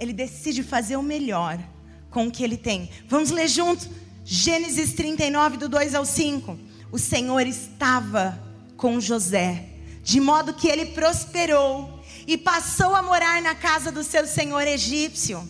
Ele 0.00 0.12
decide 0.12 0.64
fazer 0.64 0.96
o 0.96 1.02
melhor 1.02 1.62
com 2.10 2.26
o 2.26 2.30
que 2.30 2.42
ele 2.42 2.56
tem. 2.56 2.90
Vamos 3.06 3.30
ler 3.30 3.48
juntos? 3.48 3.88
Gênesis 4.24 4.92
39, 4.92 5.56
do 5.56 5.68
2 5.68 5.94
ao 5.94 6.04
5. 6.04 6.58
O 6.90 6.98
Senhor 6.98 7.46
estava 7.46 8.38
com 8.76 9.00
José, 9.00 9.66
de 10.02 10.20
modo 10.20 10.54
que 10.54 10.68
ele 10.68 10.86
prosperou 10.86 12.02
e 12.26 12.36
passou 12.36 12.94
a 12.94 13.02
morar 13.02 13.40
na 13.42 13.54
casa 13.54 13.90
do 13.90 14.04
seu 14.04 14.26
senhor 14.26 14.66
egípcio. 14.66 15.48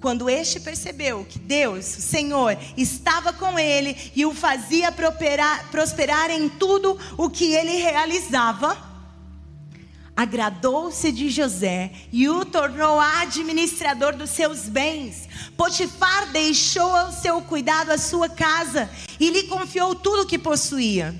Quando 0.00 0.28
este 0.28 0.60
percebeu 0.60 1.24
que 1.24 1.38
Deus, 1.38 1.96
o 1.96 2.02
Senhor, 2.02 2.58
estava 2.76 3.32
com 3.32 3.58
ele 3.58 3.96
e 4.14 4.26
o 4.26 4.34
fazia 4.34 4.92
prosperar, 4.92 5.70
prosperar 5.70 6.30
em 6.30 6.48
tudo 6.48 6.98
o 7.16 7.30
que 7.30 7.54
ele 7.54 7.76
realizava, 7.76 8.93
agradou-se 10.16 11.10
de 11.10 11.28
José 11.28 11.90
e 12.12 12.28
o 12.28 12.44
tornou 12.44 13.00
administrador 13.00 14.16
dos 14.16 14.30
seus 14.30 14.68
bens. 14.68 15.28
Potifar 15.56 16.30
deixou 16.30 16.94
ao 16.94 17.12
seu 17.12 17.40
cuidado 17.42 17.90
a 17.90 17.98
sua 17.98 18.28
casa 18.28 18.88
e 19.18 19.30
lhe 19.30 19.44
confiou 19.44 19.94
tudo 19.94 20.22
o 20.22 20.26
que 20.26 20.38
possuía. 20.38 21.14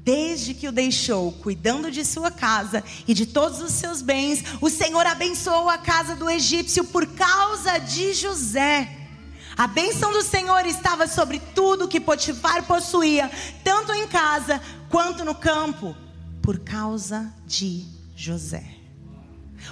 Desde 0.00 0.54
que 0.54 0.68
o 0.68 0.72
deixou 0.72 1.32
cuidando 1.32 1.90
de 1.90 2.04
sua 2.04 2.30
casa 2.30 2.82
e 3.08 3.14
de 3.14 3.26
todos 3.26 3.60
os 3.60 3.72
seus 3.72 4.00
bens, 4.02 4.42
o 4.60 4.70
Senhor 4.70 5.04
abençoou 5.06 5.68
a 5.68 5.78
casa 5.78 6.14
do 6.14 6.30
egípcio 6.30 6.84
por 6.84 7.06
causa 7.06 7.78
de 7.78 8.12
José. 8.12 8.88
A 9.56 9.66
bênção 9.66 10.12
do 10.12 10.22
Senhor 10.22 10.64
estava 10.66 11.08
sobre 11.08 11.40
tudo 11.54 11.88
que 11.88 11.98
Potifar 11.98 12.64
possuía, 12.64 13.30
tanto 13.64 13.92
em 13.92 14.06
casa 14.06 14.60
quanto 14.88 15.24
no 15.24 15.34
campo 15.34 15.96
por 16.46 16.60
causa 16.60 17.34
de 17.44 17.84
José. 18.14 18.64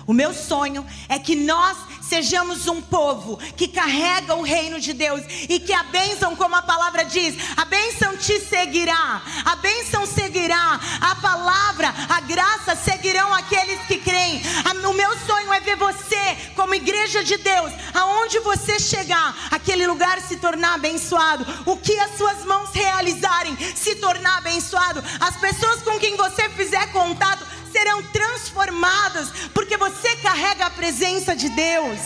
O 0.09 0.13
meu 0.13 0.35
sonho 0.35 0.85
é 1.09 1.21
que 1.21 1.37
nós 1.37 1.79
sejamos 2.09 2.67
um 2.67 2.81
povo 2.81 3.37
que 3.57 3.69
carrega 3.69 4.35
o 4.35 4.43
reino 4.43 4.81
de 4.81 4.93
Deus 4.93 5.23
e 5.49 5.59
que 5.61 5.73
a 5.73 5.83
bênção, 5.85 6.37
como 6.37 6.55
a 6.55 6.63
palavra 6.63 7.05
diz, 7.05 7.35
a 7.57 7.65
bênção 7.65 8.17
te 8.17 8.41
seguirá, 8.41 9.23
a 9.45 9.57
bênção 9.57 10.07
seguirá, 10.07 10.81
a 11.01 11.15
palavra, 11.17 11.95
a 12.09 12.21
graça 12.21 12.77
seguirão 12.77 13.33
aqueles 13.35 13.81
que 13.87 13.99
creem. 13.99 14.43
O 14.85 14.93
meu 14.93 15.19
sonho 15.27 15.53
é 15.53 15.61
ver 15.61 15.77
você, 15.77 16.37
como 16.55 16.75
igreja 16.75 17.25
de 17.25 17.37
Deus, 17.39 17.73
aonde 17.95 18.39
você 18.41 18.79
chegar, 18.79 19.35
aquele 19.51 19.87
lugar 19.87 20.21
se 20.21 20.37
tornar 20.37 20.75
abençoado, 20.75 21.45
o 21.67 21.77
que 21.77 21.99
as 21.99 22.17
suas 22.17 22.45
mãos 22.45 22.71
realizarem 22.73 23.57
se 23.75 23.97
tornar 23.97 24.39
abençoado, 24.39 25.03
as 25.19 25.37
pessoas 25.37 25.83
com 25.83 25.99
quem 25.99 26.17
você 26.17 26.49
fizer 26.51 26.93
contato 26.93 27.45
serão 27.73 28.03
transformadas, 28.05 29.31
porque 29.53 29.77
você 29.77 30.15
carrega 30.17 30.67
a 30.67 30.71
presença 30.71 31.35
de 31.35 31.49
Deus. 31.49 31.99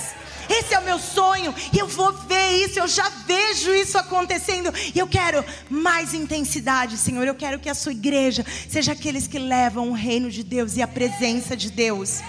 Esse 0.48 0.74
é 0.74 0.78
o 0.78 0.84
meu 0.84 0.98
sonho, 0.98 1.54
eu 1.78 1.86
vou 1.86 2.12
ver 2.12 2.64
isso, 2.64 2.78
eu 2.78 2.88
já 2.88 3.08
vejo 3.08 3.72
isso 3.74 3.98
acontecendo, 3.98 4.72
e 4.94 4.98
eu 4.98 5.06
quero 5.06 5.44
mais 5.68 6.14
intensidade, 6.14 6.96
Senhor. 6.96 7.26
Eu 7.26 7.34
quero 7.34 7.58
que 7.58 7.68
a 7.68 7.74
sua 7.74 7.92
igreja 7.92 8.44
seja 8.68 8.92
aqueles 8.92 9.26
que 9.26 9.38
levam 9.38 9.90
o 9.90 9.92
reino 9.92 10.30
de 10.30 10.42
Deus 10.42 10.76
e 10.76 10.82
a 10.82 10.88
presença 10.88 11.56
de 11.56 11.70
Deus. 11.70 12.20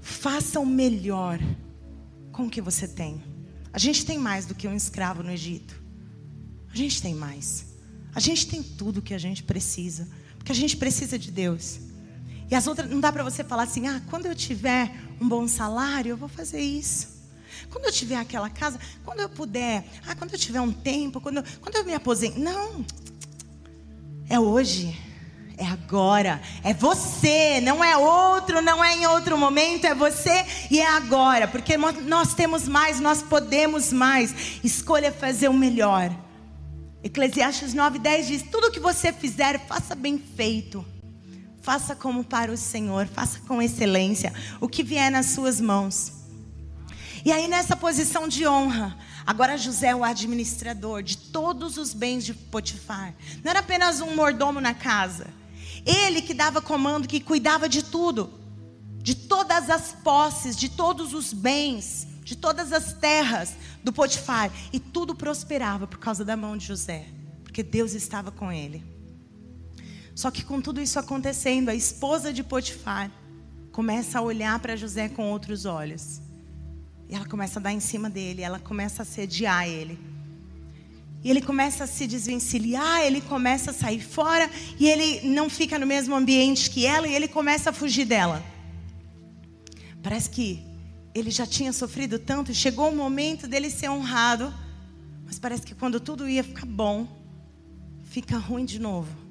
Faça 0.00 0.60
o 0.60 0.66
melhor 0.66 1.38
com 2.32 2.46
o 2.46 2.50
que 2.50 2.60
você 2.60 2.86
tem. 2.86 3.22
A 3.72 3.78
gente 3.78 4.04
tem 4.04 4.18
mais 4.18 4.46
do 4.46 4.54
que 4.54 4.66
um 4.66 4.74
escravo 4.74 5.22
no 5.22 5.30
Egito. 5.30 5.80
A 6.72 6.76
gente 6.76 7.00
tem 7.00 7.14
mais. 7.14 7.66
A 8.14 8.20
gente 8.20 8.46
tem 8.46 8.62
tudo 8.62 8.98
o 8.98 9.02
que 9.02 9.14
a 9.14 9.18
gente 9.18 9.42
precisa. 9.42 10.08
Porque 10.36 10.52
a 10.52 10.54
gente 10.54 10.76
precisa 10.76 11.18
de 11.18 11.30
Deus. 11.30 11.80
E 12.50 12.54
as 12.54 12.66
outras, 12.66 12.90
não 12.90 12.98
dá 12.98 13.12
para 13.12 13.22
você 13.22 13.44
falar 13.44 13.62
assim: 13.62 13.86
ah, 13.86 14.02
quando 14.10 14.26
eu 14.26 14.34
tiver 14.34 14.90
um 15.20 15.28
bom 15.28 15.46
salário, 15.46 16.10
eu 16.10 16.16
vou 16.16 16.28
fazer 16.28 16.60
isso. 16.60 17.20
Quando 17.70 17.84
eu 17.84 17.92
tiver 17.92 18.16
aquela 18.16 18.50
casa, 18.50 18.80
quando 19.04 19.20
eu 19.20 19.28
puder, 19.28 19.84
ah, 20.06 20.14
quando 20.16 20.32
eu 20.32 20.38
tiver 20.38 20.60
um 20.60 20.72
tempo, 20.72 21.20
quando, 21.20 21.44
quando 21.60 21.76
eu 21.76 21.84
me 21.84 21.94
aposento. 21.94 22.40
Não. 22.40 22.84
É 24.28 24.40
hoje. 24.40 24.98
É 25.56 25.66
agora. 25.66 26.40
É 26.64 26.74
você. 26.74 27.60
Não 27.60 27.84
é 27.84 27.96
outro, 27.96 28.60
não 28.60 28.82
é 28.82 28.96
em 28.96 29.06
outro 29.06 29.38
momento. 29.38 29.84
É 29.84 29.94
você 29.94 30.44
e 30.70 30.80
é 30.80 30.86
agora. 30.88 31.46
Porque 31.46 31.76
nós 31.76 32.34
temos 32.34 32.66
mais, 32.66 32.98
nós 32.98 33.22
podemos 33.22 33.92
mais. 33.92 34.60
Escolha 34.64 35.12
fazer 35.12 35.48
o 35.48 35.54
melhor. 35.54 36.10
Eclesiastes 37.04 37.74
9:10 37.74 38.26
diz: 38.26 38.42
Tudo 38.42 38.72
que 38.72 38.80
você 38.80 39.12
fizer, 39.12 39.60
faça 39.66 39.94
bem 39.94 40.18
feito. 40.18 40.84
Faça 41.60 41.94
como 41.94 42.24
para 42.24 42.52
o 42.52 42.56
Senhor, 42.56 43.06
faça 43.06 43.40
com 43.40 43.60
excelência 43.60 44.32
o 44.60 44.68
que 44.68 44.82
vier 44.82 45.10
nas 45.10 45.26
suas 45.26 45.60
mãos. 45.60 46.12
E 47.24 47.30
aí, 47.30 47.48
nessa 47.48 47.76
posição 47.76 48.26
de 48.26 48.46
honra, 48.46 48.96
agora 49.26 49.58
José 49.58 49.88
é 49.88 49.94
o 49.94 50.02
administrador 50.02 51.02
de 51.02 51.16
todos 51.18 51.76
os 51.76 51.92
bens 51.92 52.24
de 52.24 52.32
Potifar. 52.32 53.14
Não 53.44 53.50
era 53.50 53.60
apenas 53.60 54.00
um 54.00 54.14
mordomo 54.14 54.60
na 54.60 54.72
casa. 54.72 55.26
Ele 55.84 56.22
que 56.22 56.32
dava 56.32 56.62
comando, 56.62 57.06
que 57.06 57.20
cuidava 57.20 57.68
de 57.68 57.82
tudo, 57.82 58.32
de 59.02 59.14
todas 59.14 59.68
as 59.68 59.92
posses, 59.92 60.56
de 60.56 60.70
todos 60.70 61.12
os 61.12 61.32
bens 61.32 62.08
de 62.30 62.36
todas 62.36 62.72
as 62.72 62.92
terras 62.92 63.56
do 63.82 63.92
Potifar. 63.92 64.52
E 64.72 64.78
tudo 64.78 65.16
prosperava 65.16 65.86
por 65.86 65.98
causa 65.98 66.24
da 66.24 66.36
mão 66.36 66.56
de 66.56 66.64
José, 66.64 67.06
porque 67.42 67.60
Deus 67.60 67.92
estava 67.92 68.30
com 68.30 68.52
ele. 68.52 68.84
Só 70.20 70.30
que 70.30 70.44
com 70.44 70.60
tudo 70.60 70.82
isso 70.82 70.98
acontecendo, 70.98 71.70
a 71.70 71.74
esposa 71.74 72.30
de 72.30 72.42
Potifar 72.42 73.10
começa 73.72 74.18
a 74.18 74.20
olhar 74.20 74.58
para 74.58 74.76
José 74.76 75.08
com 75.08 75.30
outros 75.30 75.64
olhos. 75.64 76.20
E 77.08 77.14
ela 77.14 77.24
começa 77.24 77.58
a 77.58 77.62
dar 77.62 77.72
em 77.72 77.80
cima 77.80 78.10
dele, 78.10 78.42
ela 78.42 78.58
começa 78.58 79.00
a 79.00 79.06
sediar 79.06 79.66
ele. 79.66 79.98
E 81.24 81.30
ele 81.30 81.40
começa 81.40 81.84
a 81.84 81.86
se 81.86 82.06
desvencilhar, 82.06 83.00
ele 83.00 83.22
começa 83.22 83.70
a 83.70 83.72
sair 83.72 84.02
fora, 84.02 84.50
e 84.78 84.86
ele 84.86 85.26
não 85.26 85.48
fica 85.48 85.78
no 85.78 85.86
mesmo 85.86 86.14
ambiente 86.14 86.68
que 86.68 86.84
ela, 86.84 87.08
e 87.08 87.14
ele 87.14 87.26
começa 87.26 87.70
a 87.70 87.72
fugir 87.72 88.04
dela. 88.04 88.44
Parece 90.02 90.28
que 90.28 90.62
ele 91.14 91.30
já 91.30 91.46
tinha 91.46 91.72
sofrido 91.72 92.18
tanto, 92.18 92.52
chegou 92.52 92.90
o 92.90 92.94
momento 92.94 93.48
dele 93.48 93.70
ser 93.70 93.88
honrado 93.88 94.52
Mas 95.24 95.38
parece 95.38 95.62
que 95.62 95.74
quando 95.74 95.98
tudo 95.98 96.28
ia 96.28 96.44
ficar 96.44 96.66
bom, 96.66 97.08
fica 98.02 98.36
ruim 98.36 98.66
de 98.66 98.78
novo. 98.78 99.29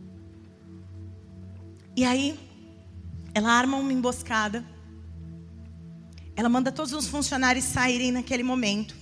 E 1.96 2.06
aí, 2.06 2.40
ela 3.34 3.52
arma 3.52 3.78
uma 3.78 3.94
emboscada. 3.94 4.66
Ela 6.36 6.50
manda 6.50 6.72
todos 6.72 6.94
os 6.94 7.08
funcionários 7.08 7.66
saírem 7.66 8.12
naquele 8.12 8.44
momento. 8.44 8.96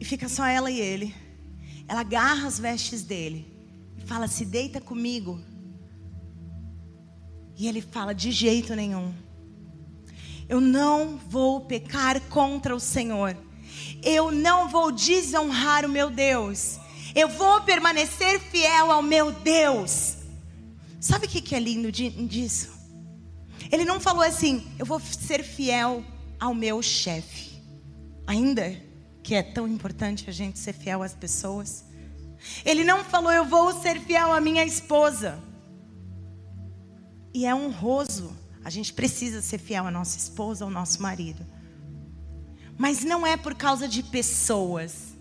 E 0.00 0.04
fica 0.04 0.28
só 0.28 0.44
ela 0.44 0.70
e 0.70 0.80
ele. 0.80 1.14
Ela 1.88 2.00
agarra 2.00 2.46
as 2.46 2.58
vestes 2.58 3.02
dele 3.02 3.46
e 3.96 4.00
fala: 4.02 4.26
Se 4.28 4.44
deita 4.44 4.80
comigo. 4.80 5.40
E 7.56 7.66
ele 7.68 7.80
fala: 7.80 8.14
De 8.14 8.30
jeito 8.30 8.74
nenhum. 8.74 9.14
Eu 10.48 10.60
não 10.60 11.16
vou 11.16 11.62
pecar 11.62 12.20
contra 12.22 12.74
o 12.74 12.80
Senhor. 12.80 13.36
Eu 14.02 14.30
não 14.30 14.68
vou 14.68 14.92
desonrar 14.92 15.84
o 15.84 15.88
meu 15.88 16.10
Deus. 16.10 16.78
Eu 17.14 17.28
vou 17.28 17.60
permanecer 17.62 18.40
fiel 18.40 18.90
ao 18.92 19.02
meu 19.02 19.32
Deus. 19.32 20.15
Sabe 21.06 21.26
o 21.26 21.28
que 21.28 21.54
é 21.54 21.60
lindo 21.60 21.92
disso? 21.92 22.68
Ele 23.70 23.84
não 23.84 24.00
falou 24.00 24.24
assim, 24.24 24.66
eu 24.76 24.84
vou 24.84 24.98
ser 24.98 25.44
fiel 25.44 26.04
ao 26.40 26.52
meu 26.52 26.82
chefe. 26.82 27.62
Ainda 28.26 28.76
que 29.22 29.32
é 29.32 29.40
tão 29.40 29.68
importante 29.68 30.28
a 30.28 30.32
gente 30.32 30.58
ser 30.58 30.72
fiel 30.72 31.04
às 31.04 31.14
pessoas. 31.14 31.84
Ele 32.64 32.82
não 32.82 33.04
falou, 33.04 33.30
eu 33.30 33.44
vou 33.44 33.80
ser 33.80 34.00
fiel 34.00 34.32
à 34.32 34.40
minha 34.40 34.64
esposa. 34.64 35.38
E 37.32 37.46
é 37.46 37.54
honroso. 37.54 38.36
A 38.64 38.68
gente 38.68 38.92
precisa 38.92 39.40
ser 39.40 39.58
fiel 39.58 39.86
à 39.86 39.92
nossa 39.92 40.18
esposa, 40.18 40.64
ao 40.64 40.70
nosso 40.72 41.00
marido. 41.00 41.46
Mas 42.76 43.04
não 43.04 43.24
é 43.24 43.36
por 43.36 43.54
causa 43.54 43.86
de 43.86 44.02
pessoas. 44.02 45.15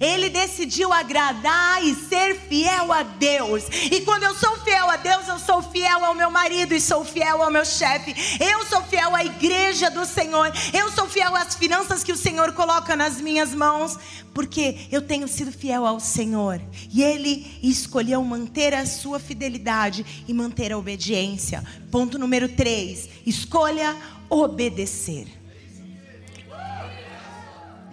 Ele 0.00 0.28
decidiu 0.28 0.92
agradar 0.92 1.82
e 1.84 1.94
ser 1.94 2.38
fiel 2.48 2.92
a 2.92 3.02
Deus. 3.02 3.64
E 3.90 4.00
quando 4.02 4.24
eu 4.24 4.34
sou 4.34 4.56
fiel 4.58 4.90
a 4.90 4.96
Deus, 4.96 5.28
eu 5.28 5.38
sou 5.38 5.62
fiel 5.62 6.04
ao 6.04 6.14
meu 6.14 6.30
marido 6.30 6.74
e 6.74 6.80
sou 6.80 7.04
fiel 7.04 7.42
ao 7.42 7.50
meu 7.50 7.64
chefe. 7.64 8.14
Eu 8.42 8.64
sou 8.66 8.82
fiel 8.82 9.14
à 9.14 9.24
igreja 9.24 9.90
do 9.90 10.04
Senhor. 10.04 10.52
Eu 10.72 10.90
sou 10.92 11.08
fiel 11.08 11.34
às 11.34 11.54
finanças 11.54 12.04
que 12.04 12.12
o 12.12 12.16
Senhor 12.16 12.52
coloca 12.52 12.94
nas 12.94 13.20
minhas 13.20 13.54
mãos, 13.54 13.98
porque 14.34 14.86
eu 14.90 15.00
tenho 15.00 15.26
sido 15.26 15.50
fiel 15.50 15.86
ao 15.86 15.98
Senhor. 15.98 16.60
E 16.92 17.02
ele 17.02 17.58
escolheu 17.62 18.22
manter 18.22 18.74
a 18.74 18.84
sua 18.84 19.18
fidelidade 19.18 20.24
e 20.28 20.34
manter 20.34 20.72
a 20.72 20.78
obediência. 20.78 21.64
Ponto 21.90 22.18
número 22.18 22.48
3: 22.48 23.08
escolha 23.24 23.96
obedecer. 24.28 25.45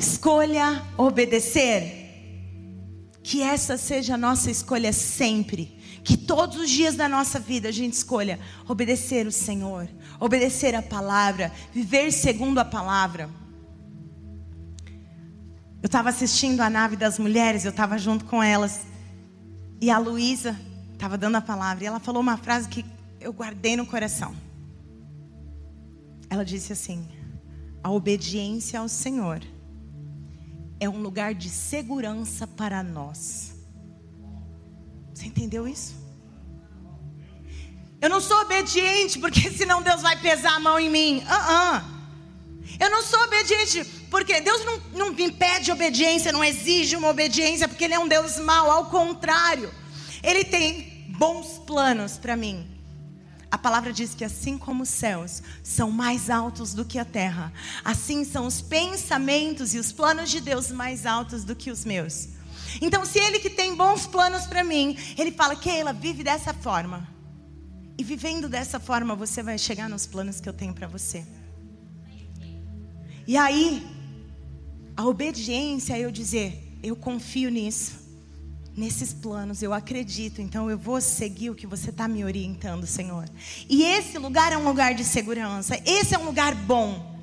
Escolha 0.04 0.84
obedecer. 0.98 2.02
Que 3.24 3.42
essa 3.42 3.78
seja 3.78 4.16
a 4.16 4.18
nossa 4.18 4.52
escolha 4.52 4.92
sempre. 4.92 5.78
Que 6.04 6.18
todos 6.18 6.58
os 6.58 6.70
dias 6.70 6.96
da 6.96 7.08
nossa 7.08 7.40
vida 7.40 7.70
a 7.70 7.72
gente 7.72 7.94
escolha 7.94 8.38
obedecer 8.68 9.26
o 9.26 9.32
Senhor, 9.32 9.88
obedecer 10.20 10.76
a 10.76 10.82
palavra, 10.82 11.54
viver 11.74 12.12
segundo 12.12 12.58
a 12.60 12.66
palavra. 12.66 13.30
Eu 15.82 15.86
estava 15.86 16.10
assistindo 16.10 16.60
a 16.60 16.70
nave 16.70 16.98
das 16.98 17.18
mulheres, 17.18 17.64
eu 17.64 17.72
estava 17.72 17.98
junto 17.98 18.26
com 18.26 18.44
elas. 18.44 18.82
E 19.80 19.90
a 19.90 19.98
Luísa 19.98 20.60
estava 20.92 21.18
dando 21.18 21.38
a 21.38 21.42
palavra. 21.42 21.86
E 21.86 21.88
ela 21.88 22.02
falou 22.02 22.22
uma 22.22 22.36
frase 22.36 22.68
que 22.68 22.86
eu 23.22 23.32
guardei 23.32 23.78
no 23.78 23.86
coração. 23.86 24.36
Ela 26.30 26.44
disse 26.44 26.74
assim: 26.74 27.08
A 27.82 27.90
obediência 27.90 28.82
ao 28.82 28.90
Senhor 28.90 29.42
é 30.80 30.90
um 30.90 31.02
lugar 31.02 31.34
de 31.34 31.50
segurança 31.50 32.46
para 32.46 32.84
nós. 32.84 33.54
Você 35.14 35.28
entendeu 35.28 35.68
isso? 35.68 35.96
Eu 38.02 38.10
não 38.10 38.20
sou 38.20 38.42
obediente 38.42 39.18
porque 39.20 39.50
senão 39.58 39.82
Deus 39.82 40.02
vai 40.02 40.20
pesar 40.20 40.56
a 40.56 40.60
mão 40.60 40.80
em 40.80 40.90
mim. 40.90 41.20
Uh 41.20 41.30
-uh. 41.30 41.94
Eu 42.80 42.90
não 42.90 43.02
sou 43.02 43.20
obediente 43.22 43.84
porque 44.10 44.42
Deus 44.42 44.66
não, 44.66 44.78
não 44.94 45.14
me 45.14 45.32
pede 45.32 45.72
obediência, 45.72 46.32
não 46.32 46.44
exige 46.44 46.96
uma 46.96 47.10
obediência 47.10 47.68
porque 47.68 47.86
Ele 47.86 47.94
é 47.94 48.00
um 48.00 48.08
Deus 48.08 48.38
mau. 48.40 48.70
Ao 48.70 48.86
contrário, 48.88 49.72
Ele 50.22 50.44
tem 50.44 51.06
bons 51.18 51.60
planos 51.60 52.18
para 52.18 52.36
mim. 52.36 52.73
A 53.54 53.58
palavra 53.60 53.94
diz 53.94 54.16
que 54.16 54.26
assim 54.26 54.58
como 54.58 54.82
os 54.82 54.90
céus 54.90 55.44
são 55.62 55.92
mais 55.92 56.28
altos 56.28 56.74
do 56.74 56.84
que 56.84 56.98
a 56.98 57.06
terra, 57.06 57.54
assim 57.86 58.26
são 58.26 58.48
os 58.48 58.62
pensamentos 58.62 59.76
e 59.76 59.78
os 59.78 59.92
planos 59.92 60.32
de 60.32 60.42
Deus 60.42 60.72
mais 60.72 61.06
altos 61.06 61.44
do 61.44 61.56
que 61.56 61.70
os 61.70 61.86
meus. 61.86 62.30
Então, 62.82 63.06
se 63.06 63.20
Ele 63.20 63.38
que 63.38 63.52
tem 63.52 63.76
bons 63.76 64.08
planos 64.08 64.48
para 64.48 64.64
mim, 64.64 64.98
Ele 65.16 65.32
fala, 65.32 65.56
Keila, 65.56 65.94
vive 65.94 66.24
dessa 66.24 66.52
forma. 66.52 67.08
E 67.96 68.04
vivendo 68.04 68.50
dessa 68.50 68.80
forma, 68.80 69.16
você 69.16 69.44
vai 69.44 69.60
chegar 69.60 69.88
nos 69.88 70.08
planos 70.08 70.40
que 70.40 70.50
eu 70.50 70.54
tenho 70.54 70.74
para 70.74 70.88
você. 70.88 71.24
E 73.28 73.38
aí, 73.38 73.88
a 74.98 75.06
obediência 75.06 75.96
é 75.96 76.00
eu 76.00 76.10
dizer, 76.12 76.80
eu 76.82 76.96
confio 76.96 77.52
nisso 77.52 78.03
nesses 78.76 79.14
planos, 79.14 79.62
eu 79.62 79.74
acredito, 79.74 80.42
então 80.42 80.70
eu 80.70 80.78
vou 80.78 81.00
seguir 81.00 81.50
o 81.50 81.56
que 81.56 81.68
você 81.68 81.90
está 81.90 82.08
me 82.08 82.24
orientando, 82.24 82.86
Senhor. 82.88 83.30
E 83.70 83.84
esse 83.84 84.18
lugar 84.18 84.52
é 84.52 84.58
um 84.58 84.64
lugar 84.64 84.94
de 84.96 85.04
segurança, 85.04 85.80
esse 85.86 86.16
é 86.16 86.18
um 86.18 86.26
lugar 86.26 86.56
bom. 86.56 87.14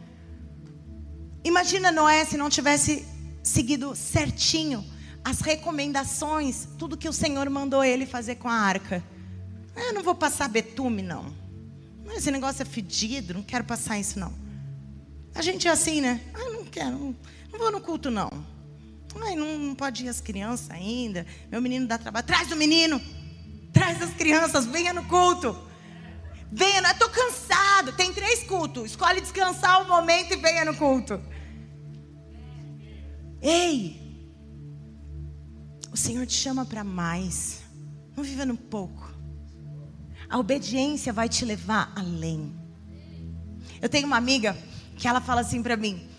Imagina 1.42 1.90
Noé 1.90 2.24
se 2.24 2.36
não 2.36 2.48
tivesse 2.48 3.06
seguido 3.42 3.96
certinho 3.96 4.84
as 5.24 5.40
recomendações, 5.40 6.68
tudo 6.78 6.96
que 6.96 7.08
o 7.08 7.12
Senhor 7.12 7.48
mandou 7.50 7.84
ele 7.84 8.06
fazer 8.06 8.36
com 8.36 8.48
a 8.48 8.54
arca. 8.54 9.02
Ah, 9.74 9.88
eu 9.88 9.94
não 9.94 10.02
vou 10.02 10.14
passar 10.14 10.48
betume, 10.48 11.02
não. 11.02 11.32
Esse 12.14 12.30
negócio 12.30 12.62
é 12.62 12.64
fedido, 12.64 13.34
não 13.34 13.42
quero 13.42 13.64
passar 13.64 13.98
isso, 13.98 14.18
não. 14.18 14.32
A 15.34 15.42
gente 15.42 15.68
é 15.68 15.70
assim, 15.70 16.00
né? 16.00 16.20
Ah, 16.34 16.50
não 16.50 16.64
quero, 16.64 16.98
não, 16.98 17.16
não 17.52 17.58
vou 17.58 17.70
no 17.70 17.80
culto, 17.80 18.10
não. 18.10 18.29
Ai, 19.22 19.36
não, 19.36 19.58
não 19.58 19.74
pode 19.74 20.04
ir 20.04 20.08
as 20.08 20.20
crianças 20.20 20.70
ainda. 20.70 21.26
Meu 21.50 21.60
menino 21.60 21.86
dá 21.86 21.98
trabalho. 21.98 22.26
Traz 22.26 22.50
o 22.50 22.56
menino. 22.56 23.00
Traz 23.72 24.00
as 24.02 24.14
crianças. 24.14 24.66
Venha 24.66 24.92
no 24.92 25.04
culto. 25.04 25.56
Venha, 26.50 26.80
eu 26.80 26.90
estou 26.90 27.08
cansado. 27.08 27.92
Tem 27.92 28.12
três 28.12 28.42
cultos. 28.44 28.90
Escolhe 28.90 29.20
descansar 29.20 29.82
um 29.82 29.88
momento 29.88 30.32
e 30.32 30.36
venha 30.36 30.64
no 30.64 30.74
culto. 30.74 31.20
Ei, 33.42 34.00
o 35.92 35.96
Senhor 35.96 36.26
te 36.26 36.34
chama 36.34 36.64
para 36.64 36.84
mais. 36.84 37.62
Não 38.16 38.22
viva 38.22 38.44
no 38.44 38.56
pouco. 38.56 39.12
A 40.28 40.38
obediência 40.38 41.12
vai 41.12 41.28
te 41.28 41.44
levar 41.44 41.92
além. 41.96 42.54
Eu 43.80 43.88
tenho 43.88 44.06
uma 44.06 44.16
amiga 44.16 44.56
que 44.96 45.08
ela 45.08 45.20
fala 45.20 45.40
assim 45.40 45.62
para 45.62 45.76
mim: 45.76 46.09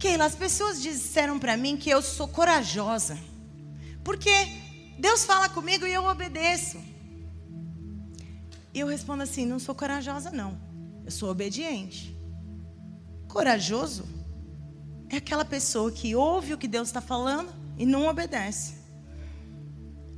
Keila, 0.00 0.24
as 0.24 0.34
pessoas 0.34 0.80
disseram 0.80 1.38
para 1.38 1.58
mim 1.58 1.76
que 1.76 1.90
eu 1.90 2.00
sou 2.00 2.26
corajosa. 2.26 3.18
Porque 4.02 4.30
Deus 4.98 5.24
fala 5.24 5.46
comigo 5.46 5.86
e 5.86 5.92
eu 5.92 6.04
obedeço. 6.04 6.78
E 8.72 8.80
eu 8.80 8.86
respondo 8.86 9.22
assim: 9.22 9.44
não 9.44 9.58
sou 9.58 9.74
corajosa, 9.74 10.30
não. 10.30 10.58
Eu 11.04 11.10
sou 11.10 11.30
obediente. 11.30 12.16
Corajoso 13.28 14.08
é 15.10 15.18
aquela 15.18 15.44
pessoa 15.44 15.92
que 15.92 16.14
ouve 16.14 16.54
o 16.54 16.58
que 16.58 16.66
Deus 16.66 16.88
está 16.88 17.02
falando 17.02 17.52
e 17.76 17.84
não 17.84 18.06
obedece. 18.06 18.76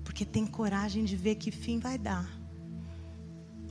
Porque 0.05 0.25
tem 0.25 0.47
coragem 0.47 1.05
de 1.05 1.17
ver 1.17 1.35
que 1.35 1.51
fim 1.51 1.81
vai 1.81 1.99
dar. 1.99 2.31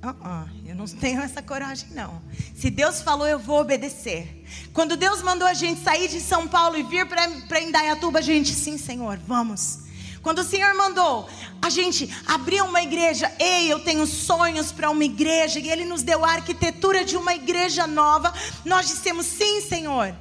Uh 0.04 0.62
eu 0.72 0.76
não 0.76 0.86
tenho 0.86 1.22
essa 1.22 1.42
coragem, 1.42 1.90
não. 1.92 2.22
Se 2.56 2.70
Deus 2.70 3.02
falou, 3.02 3.28
eu 3.28 3.38
vou 3.38 3.60
obedecer. 3.60 4.46
Quando 4.74 4.96
Deus 4.96 5.22
mandou 5.22 5.46
a 5.46 5.54
gente 5.54 5.84
sair 5.84 6.08
de 6.08 6.22
São 6.22 6.48
Paulo 6.48 6.78
e 6.78 6.84
vir 6.84 7.06
para 7.06 7.62
Indaiatuba, 7.62 8.20
a 8.20 8.22
gente, 8.22 8.54
sim, 8.54 8.78
Senhor, 8.78 9.20
vamos. 9.28 9.80
Quando 10.22 10.40
o 10.40 10.44
Senhor 10.46 10.74
mandou 10.76 11.28
a 11.62 11.70
gente 11.70 12.10
abrir 12.26 12.62
uma 12.62 12.82
igreja, 12.82 13.30
ei, 13.38 13.72
eu 13.72 13.84
tenho 13.84 14.08
sonhos 14.08 14.72
para 14.72 14.90
uma 14.90 15.04
igreja, 15.04 15.60
e 15.60 15.70
Ele 15.70 15.84
nos 15.84 16.04
deu 16.04 16.24
a 16.24 16.32
arquitetura 16.32 17.04
de 17.04 17.18
uma 17.18 17.36
igreja 17.36 17.86
nova, 17.86 18.34
nós 18.64 18.88
dissemos 18.88 19.26
sim, 19.26 19.62
Senhor. 19.62 20.16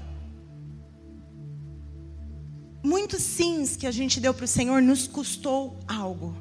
Muitos 2.83 3.23
sims 3.23 3.77
que 3.77 3.87
a 3.87 3.93
gente 3.93 4.19
deu 4.19 4.35
para 4.35 4.47
o 4.47 4.49
Senhor 4.49 4.83
nos 4.83 5.07
custou 5.07 5.79
algo. 5.87 6.37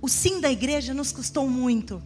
O 0.00 0.08
sim 0.08 0.40
da 0.40 0.50
igreja 0.50 0.94
nos 0.94 1.12
custou 1.12 1.46
muito. 1.46 2.02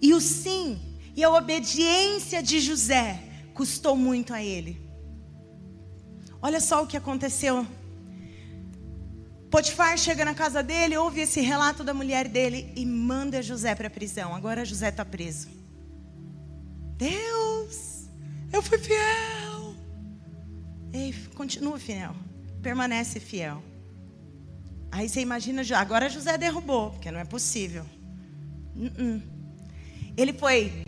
E 0.00 0.14
o 0.14 0.20
sim 0.20 0.78
e 1.16 1.24
a 1.24 1.30
obediência 1.30 2.42
de 2.42 2.60
José 2.60 3.20
custou 3.52 3.96
muito 3.96 4.32
a 4.32 4.42
ele. 4.42 4.80
Olha 6.40 6.60
só 6.60 6.82
o 6.82 6.86
que 6.86 6.96
aconteceu. 6.96 7.66
Potifar 9.50 9.98
chega 9.98 10.24
na 10.24 10.34
casa 10.34 10.62
dele, 10.62 10.96
ouve 10.96 11.22
esse 11.22 11.40
relato 11.40 11.82
da 11.82 11.92
mulher 11.92 12.28
dele 12.28 12.72
e 12.76 12.86
manda 12.86 13.42
José 13.42 13.74
para 13.74 13.88
a 13.88 13.90
prisão. 13.90 14.34
Agora 14.34 14.64
José 14.64 14.90
está 14.90 15.04
preso. 15.04 15.48
Deus, 16.96 18.08
eu 18.52 18.62
fui 18.62 18.78
fiel. 18.78 19.74
Ei, 20.92 21.12
continua 21.34 21.78
fiel. 21.78 22.14
Permanece 22.62 23.18
fiel. 23.18 23.62
Aí 24.92 25.08
você 25.08 25.20
imagina, 25.20 25.62
agora 25.76 26.08
José 26.08 26.38
derrubou, 26.38 26.90
porque 26.90 27.10
não 27.10 27.18
é 27.18 27.24
possível. 27.24 27.84
Uh 28.76 28.84
-uh. 28.84 29.37
Ele 30.18 30.32
foi 30.32 30.84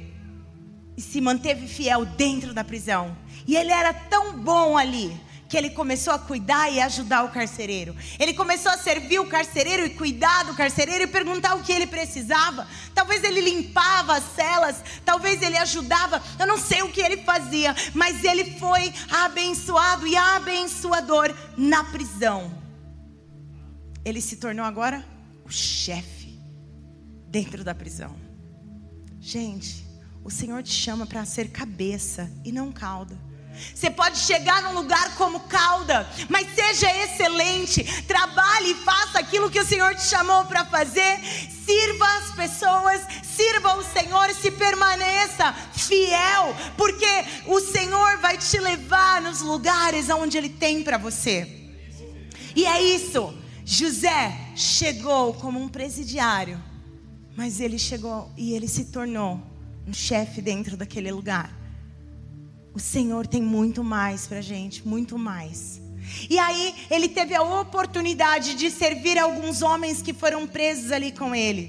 e 0.96 1.00
se 1.00 1.20
manteve 1.20 1.68
fiel 1.68 2.04
dentro 2.04 2.52
da 2.52 2.64
prisão. 2.64 3.16
E 3.46 3.56
ele 3.56 3.70
era 3.70 3.94
tão 3.94 4.36
bom 4.36 4.76
ali 4.76 5.18
que 5.48 5.56
ele 5.56 5.70
começou 5.70 6.12
a 6.12 6.18
cuidar 6.18 6.68
e 6.70 6.80
ajudar 6.80 7.24
o 7.24 7.30
carcereiro. 7.30 7.94
Ele 8.18 8.34
começou 8.34 8.72
a 8.72 8.78
servir 8.78 9.20
o 9.20 9.26
carcereiro 9.26 9.86
e 9.86 9.90
cuidar 9.90 10.44
do 10.44 10.54
carcereiro 10.54 11.04
e 11.04 11.06
perguntar 11.06 11.54
o 11.54 11.62
que 11.62 11.72
ele 11.72 11.86
precisava. 11.86 12.66
Talvez 12.92 13.22
ele 13.22 13.40
limpava 13.40 14.16
as 14.16 14.24
celas, 14.34 14.82
talvez 15.04 15.40
ele 15.42 15.56
ajudava, 15.56 16.22
eu 16.38 16.46
não 16.46 16.58
sei 16.58 16.82
o 16.82 16.90
que 16.90 17.00
ele 17.00 17.18
fazia, 17.18 17.74
mas 17.94 18.24
ele 18.24 18.58
foi 18.58 18.92
abençoado 19.10 20.06
e 20.06 20.16
abençoador 20.16 21.34
na 21.56 21.84
prisão. 21.84 22.52
Ele 24.04 24.20
se 24.20 24.36
tornou 24.36 24.64
agora 24.64 25.04
o 25.44 25.50
chefe 25.50 26.38
dentro 27.28 27.62
da 27.62 27.74
prisão. 27.74 28.29
Gente, 29.20 29.86
o 30.24 30.30
Senhor 30.30 30.62
te 30.62 30.72
chama 30.72 31.06
para 31.06 31.24
ser 31.24 31.50
cabeça 31.50 32.30
e 32.44 32.50
não 32.50 32.72
cauda. 32.72 33.18
Você 33.74 33.90
pode 33.90 34.18
chegar 34.18 34.62
num 34.62 34.72
lugar 34.72 35.16
como 35.16 35.40
cauda, 35.40 36.08
mas 36.28 36.54
seja 36.54 36.90
excelente, 37.04 37.84
trabalhe 38.04 38.70
e 38.70 38.74
faça 38.76 39.18
aquilo 39.18 39.50
que 39.50 39.60
o 39.60 39.66
Senhor 39.66 39.94
te 39.94 40.02
chamou 40.02 40.44
para 40.46 40.64
fazer. 40.64 41.18
Sirva 41.66 42.06
as 42.18 42.30
pessoas, 42.34 43.00
sirva 43.22 43.74
o 43.74 43.84
Senhor 43.84 44.30
e 44.30 44.34
se 44.34 44.50
permaneça 44.50 45.52
fiel, 45.72 46.54
porque 46.76 47.06
o 47.46 47.60
Senhor 47.60 48.18
vai 48.18 48.38
te 48.38 48.58
levar 48.58 49.20
nos 49.20 49.40
lugares 49.40 50.08
onde 50.08 50.38
Ele 50.38 50.48
tem 50.48 50.82
para 50.82 50.96
você. 50.96 51.46
E 52.56 52.64
é 52.64 52.82
isso. 52.82 53.34
José 53.64 54.36
chegou 54.56 55.34
como 55.34 55.60
um 55.60 55.68
presidiário, 55.68 56.60
mas 57.40 57.58
ele 57.58 57.78
chegou 57.78 58.30
e 58.36 58.52
ele 58.52 58.68
se 58.68 58.84
tornou 58.96 59.40
um 59.88 59.94
chefe 59.94 60.42
dentro 60.42 60.76
daquele 60.76 61.10
lugar. 61.10 61.50
O 62.74 62.78
Senhor 62.78 63.26
tem 63.26 63.40
muito 63.40 63.82
mais 63.82 64.26
para 64.26 64.42
gente, 64.42 64.86
muito 64.86 65.16
mais. 65.16 65.80
E 66.28 66.38
aí 66.38 66.74
ele 66.90 67.08
teve 67.08 67.34
a 67.34 67.42
oportunidade 67.42 68.54
de 68.56 68.70
servir 68.70 69.16
alguns 69.18 69.62
homens 69.62 70.02
que 70.02 70.12
foram 70.12 70.46
presos 70.46 70.92
ali 70.92 71.12
com 71.12 71.34
ele. 71.34 71.64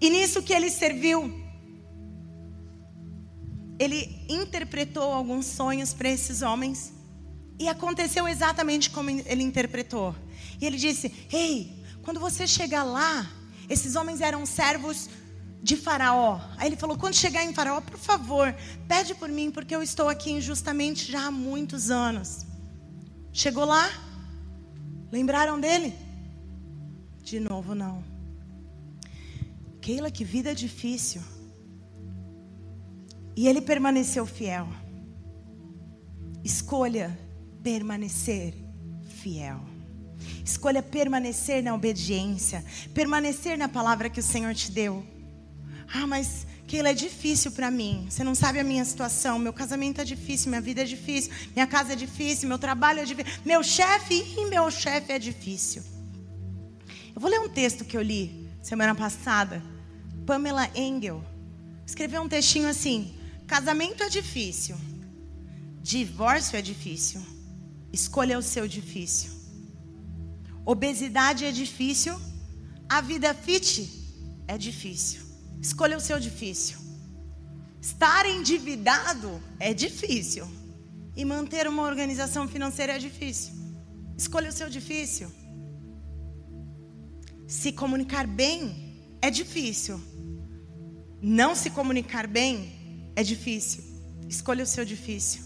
E 0.00 0.08
nisso 0.08 0.40
que 0.40 0.52
ele 0.52 0.70
serviu, 0.70 1.34
ele 3.76 4.24
interpretou 4.28 5.12
alguns 5.12 5.46
sonhos 5.46 5.92
para 5.92 6.10
esses 6.10 6.42
homens. 6.42 6.92
E 7.58 7.66
aconteceu 7.66 8.28
exatamente 8.28 8.88
como 8.88 9.10
ele 9.10 9.42
interpretou. 9.42 10.14
E 10.60 10.64
ele 10.64 10.76
disse: 10.76 11.12
Ei, 11.32 11.82
quando 12.04 12.20
você 12.20 12.46
chegar 12.46 12.84
lá, 12.84 13.39
esses 13.70 13.94
homens 13.94 14.20
eram 14.20 14.44
servos 14.44 15.08
de 15.62 15.76
Faraó. 15.76 16.40
Aí 16.58 16.66
ele 16.68 16.76
falou: 16.76 16.98
quando 16.98 17.14
chegar 17.14 17.44
em 17.44 17.54
Faraó, 17.54 17.80
por 17.80 17.98
favor, 17.98 18.52
pede 18.88 19.14
por 19.14 19.28
mim, 19.28 19.50
porque 19.50 19.74
eu 19.74 19.82
estou 19.82 20.08
aqui 20.08 20.32
injustamente 20.32 21.10
já 21.10 21.28
há 21.28 21.30
muitos 21.30 21.88
anos. 21.90 22.44
Chegou 23.32 23.64
lá? 23.64 23.88
Lembraram 25.12 25.60
dele? 25.60 25.94
De 27.22 27.38
novo, 27.38 27.74
não. 27.74 28.02
Keila, 29.80 30.10
que 30.10 30.24
vida 30.24 30.52
difícil. 30.52 31.22
E 33.36 33.46
ele 33.46 33.60
permaneceu 33.60 34.26
fiel. 34.26 34.68
Escolha 36.42 37.16
permanecer 37.62 38.54
fiel. 39.22 39.69
Escolha 40.44 40.82
permanecer 40.82 41.62
na 41.62 41.74
obediência, 41.74 42.64
permanecer 42.94 43.56
na 43.56 43.68
palavra 43.68 44.10
que 44.10 44.20
o 44.20 44.22
Senhor 44.22 44.54
te 44.54 44.70
deu. 44.70 45.04
Ah, 45.92 46.06
mas 46.06 46.46
Keila, 46.70 46.90
é 46.90 46.94
difícil 46.94 47.50
para 47.50 47.68
mim. 47.68 48.06
Você 48.08 48.22
não 48.22 48.32
sabe 48.32 48.60
a 48.60 48.64
minha 48.64 48.84
situação. 48.84 49.40
Meu 49.40 49.52
casamento 49.52 50.00
é 50.00 50.04
difícil, 50.04 50.50
minha 50.50 50.60
vida 50.60 50.82
é 50.82 50.84
difícil, 50.84 51.32
minha 51.52 51.66
casa 51.66 51.94
é 51.94 51.96
difícil, 51.96 52.48
meu 52.48 52.60
trabalho 52.60 53.00
é 53.00 53.04
difícil, 53.04 53.32
meu 53.44 53.60
chefe 53.60 54.14
e 54.38 54.46
meu 54.46 54.70
chefe 54.70 55.12
é 55.12 55.18
difícil. 55.18 55.82
Eu 57.12 57.20
vou 57.20 57.28
ler 57.28 57.40
um 57.40 57.48
texto 57.48 57.84
que 57.84 57.96
eu 57.96 58.02
li 58.02 58.48
semana 58.62 58.94
passada. 58.94 59.60
Pamela 60.24 60.70
Engel 60.76 61.24
escreveu 61.84 62.22
um 62.22 62.28
textinho 62.28 62.68
assim: 62.68 63.18
Casamento 63.48 64.04
é 64.04 64.08
difícil, 64.08 64.76
divórcio 65.82 66.56
é 66.56 66.62
difícil, 66.62 67.20
escolha 67.92 68.38
o 68.38 68.42
seu 68.42 68.68
difícil. 68.68 69.39
Obesidade 70.64 71.44
é 71.44 71.52
difícil, 71.52 72.18
a 72.88 73.00
vida 73.00 73.32
fit 73.34 73.88
é 74.46 74.58
difícil. 74.58 75.22
Escolha 75.60 75.96
o 75.96 76.00
seu 76.00 76.18
difícil. 76.18 76.78
Estar 77.80 78.26
endividado 78.26 79.40
é 79.58 79.72
difícil. 79.72 80.46
E 81.16 81.24
manter 81.24 81.66
uma 81.66 81.82
organização 81.82 82.46
financeira 82.46 82.94
é 82.94 82.98
difícil. 82.98 83.54
Escolha 84.16 84.50
o 84.50 84.52
seu 84.52 84.68
difícil. 84.68 85.30
Se 87.46 87.72
comunicar 87.72 88.26
bem 88.26 89.16
é 89.20 89.30
difícil. 89.30 90.00
Não 91.20 91.54
se 91.54 91.70
comunicar 91.70 92.26
bem 92.26 93.12
é 93.16 93.22
difícil. 93.22 93.82
Escolha 94.28 94.64
o 94.64 94.66
seu 94.66 94.84
difícil. 94.84 95.42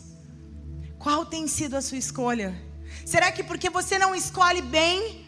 Qual 0.98 1.24
tem 1.26 1.46
sido 1.48 1.76
a 1.76 1.82
sua 1.82 1.98
escolha? 1.98 2.54
Será 3.04 3.30
que 3.30 3.42
porque 3.42 3.70
você 3.70 3.98
não 3.98 4.14
escolhe 4.14 4.62
bem, 4.62 5.26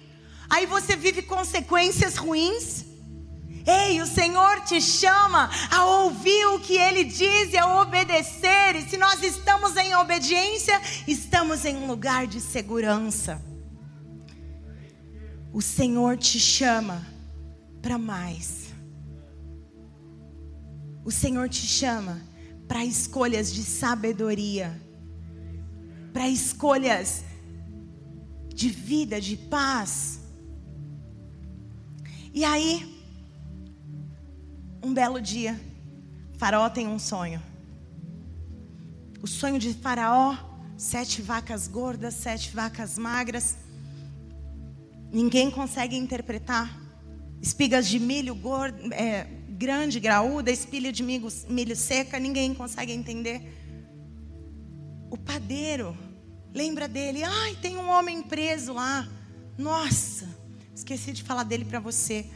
aí 0.48 0.66
você 0.66 0.96
vive 0.96 1.22
consequências 1.22 2.16
ruins? 2.16 2.84
Ei, 3.66 4.00
o 4.00 4.06
Senhor 4.06 4.60
te 4.60 4.80
chama 4.80 5.50
a 5.70 5.84
ouvir 5.84 6.46
o 6.46 6.60
que 6.60 6.74
Ele 6.74 7.02
diz 7.02 7.52
e 7.52 7.58
a 7.58 7.80
obedecer. 7.80 8.76
E 8.76 8.88
se 8.88 8.96
nós 8.96 9.20
estamos 9.24 9.76
em 9.76 9.92
obediência, 9.96 10.80
estamos 11.08 11.64
em 11.64 11.76
um 11.76 11.88
lugar 11.88 12.28
de 12.28 12.40
segurança. 12.40 13.42
O 15.52 15.60
Senhor 15.60 16.16
te 16.16 16.38
chama 16.38 17.04
para 17.82 17.98
mais. 17.98 18.66
O 21.04 21.10
Senhor 21.10 21.48
te 21.48 21.66
chama 21.66 22.20
para 22.68 22.84
escolhas 22.84 23.52
de 23.52 23.62
sabedoria, 23.62 24.80
para 26.12 26.28
escolhas 26.28 27.24
de 28.56 28.70
vida, 28.70 29.20
de 29.20 29.36
paz. 29.36 30.18
E 32.32 32.42
aí, 32.42 32.72
um 34.82 34.94
belo 34.94 35.20
dia, 35.20 35.60
Faraó 36.38 36.70
tem 36.70 36.88
um 36.88 36.98
sonho. 36.98 37.42
O 39.22 39.26
sonho 39.26 39.58
de 39.58 39.74
Faraó: 39.74 40.34
sete 40.74 41.20
vacas 41.20 41.68
gordas, 41.68 42.14
sete 42.14 42.50
vacas 42.56 42.96
magras. 42.96 43.58
Ninguém 45.12 45.50
consegue 45.50 45.94
interpretar. 45.94 46.80
Espigas 47.42 47.86
de 47.86 48.00
milho 48.00 48.34
gordo, 48.34 48.90
é, 48.94 49.24
grande, 49.50 50.00
graúda, 50.00 50.50
espilha 50.50 50.90
de 50.90 51.02
milho, 51.02 51.28
milho 51.46 51.76
seca, 51.76 52.18
ninguém 52.18 52.54
consegue 52.54 52.92
entender. 52.92 53.38
O 55.10 55.18
padeiro 55.18 55.94
lembra 56.56 56.88
dele. 56.88 57.22
Ai, 57.22 57.54
tem 57.60 57.76
um 57.76 57.88
homem 57.88 58.22
preso 58.22 58.72
lá. 58.72 59.06
Nossa, 59.58 60.26
esqueci 60.74 61.12
de 61.12 61.22
falar 61.22 61.44
dele 61.44 61.66
para 61.66 61.78
você. 61.78 62.26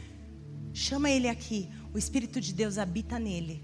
Chama 0.71 1.09
ele 1.09 1.27
aqui 1.27 1.67
o 1.93 1.97
Espírito 1.97 2.39
de 2.39 2.53
Deus 2.53 2.77
habita 2.77 3.19
nele. 3.19 3.63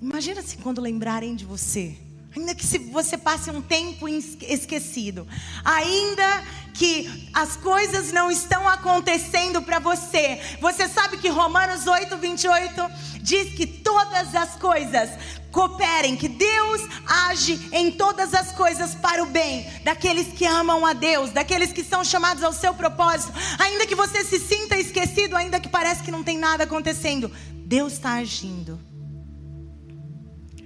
Imagina 0.00 0.42
se 0.42 0.58
quando 0.58 0.80
lembrarem 0.80 1.34
de 1.34 1.44
você. 1.44 1.96
Ainda 2.36 2.54
que 2.54 2.66
você 2.90 3.16
passe 3.16 3.48
um 3.50 3.62
tempo 3.62 4.08
esquecido, 4.08 5.26
ainda 5.64 6.44
que 6.72 7.30
as 7.32 7.56
coisas 7.56 8.10
não 8.10 8.28
estão 8.28 8.68
acontecendo 8.68 9.62
para 9.62 9.78
você, 9.78 10.40
você 10.60 10.88
sabe 10.88 11.18
que 11.18 11.28
Romanos 11.28 11.86
8, 11.86 12.16
28 12.16 12.90
diz 13.20 13.54
que 13.54 13.64
todas 13.64 14.34
as 14.34 14.56
coisas 14.56 15.10
cooperem, 15.52 16.16
que 16.16 16.26
Deus 16.28 16.80
age 17.06 17.68
em 17.70 17.92
todas 17.92 18.34
as 18.34 18.50
coisas 18.50 18.96
para 18.96 19.22
o 19.22 19.26
bem 19.26 19.70
daqueles 19.84 20.26
que 20.36 20.44
amam 20.44 20.84
a 20.84 20.92
Deus, 20.92 21.30
daqueles 21.30 21.72
que 21.72 21.84
são 21.84 22.02
chamados 22.02 22.42
ao 22.42 22.52
seu 22.52 22.74
propósito, 22.74 23.32
ainda 23.60 23.86
que 23.86 23.94
você 23.94 24.24
se 24.24 24.40
sinta 24.40 24.76
esquecido, 24.76 25.36
ainda 25.36 25.60
que 25.60 25.68
parece 25.68 26.02
que 26.02 26.10
não 26.10 26.24
tem 26.24 26.36
nada 26.36 26.64
acontecendo, 26.64 27.30
Deus 27.64 27.92
está 27.92 28.14
agindo. 28.14 28.80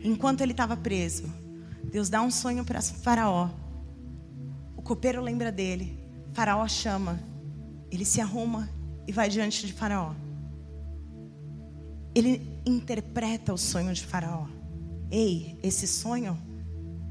Enquanto 0.03 0.41
ele 0.41 0.53
estava 0.53 0.75
preso, 0.75 1.31
Deus 1.85 2.09
dá 2.09 2.23
um 2.23 2.31
sonho 2.31 2.65
para 2.65 2.83
Faraó. 2.83 3.51
O 4.77 4.83
copeiro 4.83 5.23
lembra 5.23 5.51
dele. 5.51 5.99
Faraó 6.33 6.67
chama. 6.69 7.21
Ele 7.91 8.05
se 8.05 8.21
arruma 8.21 8.69
e 9.07 9.13
vai 9.13 9.29
diante 9.29 9.67
de 9.67 9.73
Faraó. 9.73 10.15
Ele 12.15 12.61
interpreta 12.67 13.55
o 13.55 13.59
sonho 13.59 13.93
de 13.95 14.05
Faraó. 14.05 14.47
Ei, 15.11 15.59
esse 15.63 15.87
sonho 15.87 16.39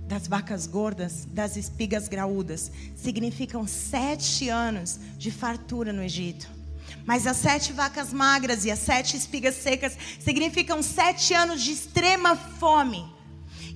das 0.08 0.28
vacas 0.28 0.66
gordas, 0.66 1.28
das 1.32 1.58
espigas 1.58 2.08
graúdas, 2.08 2.72
significam 2.96 3.68
sete 3.68 4.48
anos 4.50 5.00
de 5.18 5.32
fartura 5.32 5.92
no 5.92 6.02
Egito. 6.02 6.48
Mas 7.06 7.28
as 7.28 7.38
sete 7.38 7.74
vacas 7.74 8.14
magras 8.14 8.64
e 8.64 8.72
as 8.72 8.80
sete 8.80 9.18
espigas 9.18 9.56
secas 9.56 9.98
significam 10.20 10.82
sete 10.82 11.34
anos 11.34 11.62
de 11.62 11.72
extrema 11.72 12.36
fome. 12.36 13.17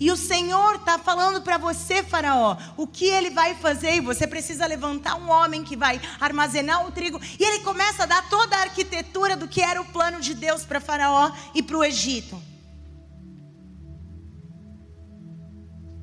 E 0.02 0.10
o 0.10 0.18
Senhor 0.18 0.78
está 0.78 0.98
falando 0.98 1.44
para 1.44 1.60
você, 1.60 2.02
Faraó, 2.02 2.58
o 2.76 2.88
que 2.88 3.06
ele 3.06 3.30
vai 3.30 3.54
fazer. 3.54 3.98
E 3.98 4.02
você 4.02 4.26
precisa 4.26 4.66
levantar 4.66 5.16
um 5.16 5.30
homem 5.30 5.64
que 5.64 5.76
vai 5.78 6.02
armazenar 6.20 6.88
o 6.88 6.92
trigo. 6.92 7.22
E 7.40 7.44
ele 7.44 7.60
começa 7.60 8.02
a 8.02 8.06
dar 8.08 8.28
toda 8.28 8.56
a 8.56 8.62
arquitetura 8.62 9.38
do 9.38 9.48
que 9.48 9.62
era 9.62 9.80
o 9.80 9.86
plano 9.86 10.20
de 10.20 10.34
Deus 10.34 10.66
para 10.66 10.80
Faraó 10.80 11.32
e 11.54 11.62
para 11.62 11.78
o 11.78 11.84
Egito. 11.84 12.42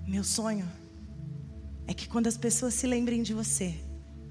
Meu 0.06 0.22
sonho 0.22 0.70
é 1.84 1.92
que 1.92 2.06
quando 2.06 2.28
as 2.28 2.36
pessoas 2.36 2.74
se 2.74 2.86
lembrem 2.86 3.20
de 3.20 3.34
você, 3.34 3.74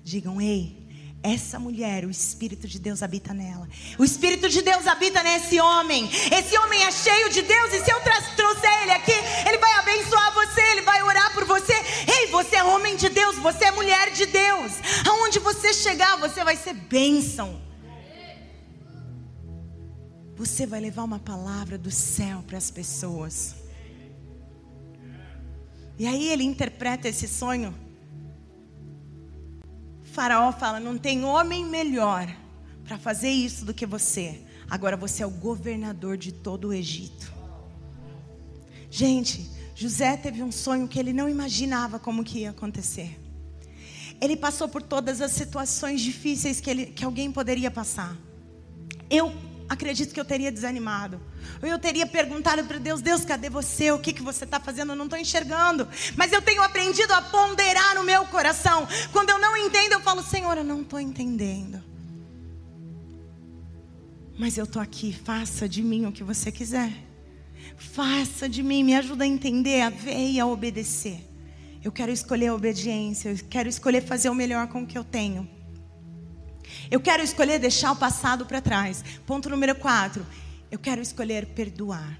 digam: 0.01 0.39
Ei, 0.39 0.76
essa 1.23 1.59
mulher, 1.59 2.05
o 2.05 2.09
Espírito 2.09 2.67
de 2.67 2.79
Deus 2.79 3.01
habita 3.01 3.33
nela. 3.33 3.67
O 3.97 4.03
Espírito 4.03 4.47
de 4.47 4.61
Deus 4.61 4.85
habita 4.85 5.23
nesse 5.23 5.59
homem. 5.59 6.09
Esse 6.31 6.57
homem 6.59 6.83
é 6.83 6.91
cheio 6.91 7.29
de 7.29 7.41
Deus. 7.41 7.73
E 7.73 7.83
se 7.83 7.91
eu 7.91 7.99
trouxer 8.35 8.83
ele 8.83 8.91
aqui, 8.91 9.11
ele 9.47 9.57
vai 9.57 9.73
abençoar 9.73 10.33
você, 10.33 10.61
ele 10.71 10.81
vai 10.81 11.01
orar 11.01 11.33
por 11.33 11.43
você. 11.45 11.73
Ei, 11.73 12.27
você 12.27 12.57
é 12.57 12.63
homem 12.63 12.95
de 12.95 13.09
Deus, 13.09 13.35
você 13.37 13.65
é 13.65 13.71
mulher 13.71 14.11
de 14.11 14.25
Deus. 14.27 14.73
Aonde 15.07 15.39
você 15.39 15.73
chegar, 15.73 16.17
você 16.17 16.43
vai 16.43 16.55
ser 16.55 16.73
bênção. 16.73 17.61
Você 20.35 20.67
vai 20.67 20.79
levar 20.79 21.03
uma 21.03 21.19
palavra 21.19 21.77
do 21.79 21.89
céu 21.89 22.43
para 22.45 22.57
as 22.57 22.69
pessoas. 22.69 23.55
E 25.97 26.05
aí 26.05 26.29
ele 26.29 26.43
interpreta 26.43 27.09
esse 27.09 27.27
sonho. 27.27 27.86
Faraó 30.17 30.51
fala: 30.51 30.79
Não 30.79 30.97
tem 30.97 31.23
homem 31.23 31.63
melhor 31.63 32.27
para 32.83 32.97
fazer 32.97 33.29
isso 33.29 33.63
do 33.63 33.71
que 33.71 33.85
você. 33.85 34.41
Agora 34.67 34.97
você 34.97 35.21
é 35.21 35.27
o 35.27 35.29
governador 35.29 36.17
de 36.17 36.31
todo 36.31 36.69
o 36.69 36.73
Egito. 36.73 37.31
Gente, 38.89 39.47
José 39.75 40.17
teve 40.17 40.41
um 40.41 40.51
sonho 40.51 40.87
que 40.87 40.97
ele 40.97 41.13
não 41.13 41.29
imaginava 41.29 41.99
como 41.99 42.23
que 42.23 42.39
ia 42.39 42.49
acontecer. 42.49 43.15
Ele 44.19 44.35
passou 44.35 44.67
por 44.67 44.81
todas 44.81 45.21
as 45.21 45.33
situações 45.33 46.01
difíceis 46.01 46.59
que, 46.59 46.71
ele, 46.71 46.87
que 46.87 47.05
alguém 47.05 47.31
poderia 47.31 47.69
passar. 47.69 48.17
Eu 49.11 49.31
acredito 49.69 50.13
que 50.13 50.19
eu 50.19 50.25
teria 50.25 50.51
desanimado. 50.51 51.19
Eu 51.61 51.79
teria 51.79 52.05
perguntado 52.05 52.63
para 52.65 52.77
Deus: 52.77 53.01
Deus, 53.01 53.25
cadê 53.25 53.49
você? 53.49 53.91
O 53.91 53.99
que, 53.99 54.13
que 54.13 54.21
você 54.21 54.43
está 54.43 54.59
fazendo? 54.59 54.91
Eu 54.91 54.95
não 54.95 55.05
estou 55.05 55.19
enxergando. 55.19 55.87
Mas 56.15 56.31
eu 56.31 56.41
tenho 56.41 56.61
aprendido 56.61 57.13
a 57.13 57.21
ponderar 57.21 57.95
no 57.95 58.03
meu 58.03 58.25
coração. 58.25 58.87
Quando 59.11 59.29
eu 59.29 59.39
não 59.39 59.57
entendo, 59.57 59.93
eu 59.93 60.01
falo: 60.01 60.23
Senhor, 60.23 60.57
eu 60.57 60.63
não 60.63 60.81
estou 60.81 60.99
entendendo. 60.99 61.83
Mas 64.37 64.57
eu 64.57 64.65
estou 64.65 64.81
aqui. 64.81 65.13
Faça 65.13 65.67
de 65.67 65.81
mim 65.81 66.05
o 66.05 66.11
que 66.11 66.23
você 66.23 66.51
quiser. 66.51 66.93
Faça 67.75 68.47
de 68.47 68.63
mim, 68.63 68.83
me 68.83 68.95
ajuda 68.95 69.23
a 69.23 69.27
entender, 69.27 69.81
a 69.81 69.89
ver 69.89 70.31
e 70.31 70.39
a 70.39 70.45
obedecer. 70.45 71.23
Eu 71.83 71.91
quero 71.91 72.11
escolher 72.11 72.47
a 72.47 72.55
obediência. 72.55 73.29
Eu 73.29 73.37
quero 73.49 73.67
escolher 73.67 74.01
fazer 74.01 74.29
o 74.29 74.35
melhor 74.35 74.67
com 74.67 74.83
o 74.83 74.87
que 74.87 74.97
eu 74.97 75.03
tenho. 75.03 75.56
Eu 76.89 76.99
quero 76.99 77.23
escolher 77.23 77.59
deixar 77.59 77.91
o 77.91 77.95
passado 77.95 78.45
para 78.45 78.61
trás. 78.61 79.03
Ponto 79.25 79.49
número 79.49 79.75
4. 79.75 80.25
Eu 80.71 80.79
quero 80.79 81.01
escolher 81.01 81.45
perdoar. 81.47 82.19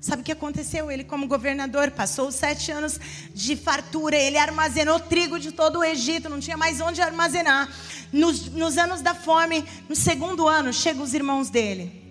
Sabe 0.00 0.20
o 0.20 0.24
que 0.24 0.32
aconteceu? 0.32 0.90
Ele, 0.90 1.02
como 1.02 1.26
governador, 1.26 1.90
passou 1.90 2.30
sete 2.30 2.70
anos 2.70 3.00
de 3.32 3.56
fartura. 3.56 4.16
Ele 4.16 4.36
armazenou 4.36 5.00
trigo 5.00 5.38
de 5.40 5.50
todo 5.50 5.78
o 5.78 5.84
Egito, 5.84 6.28
não 6.28 6.40
tinha 6.40 6.58
mais 6.58 6.78
onde 6.80 7.00
armazenar. 7.00 7.70
Nos, 8.12 8.50
nos 8.50 8.76
anos 8.76 9.00
da 9.00 9.14
fome, 9.14 9.64
no 9.88 9.96
segundo 9.96 10.46
ano, 10.46 10.74
chegam 10.74 11.02
os 11.02 11.14
irmãos 11.14 11.48
dele. 11.48 12.02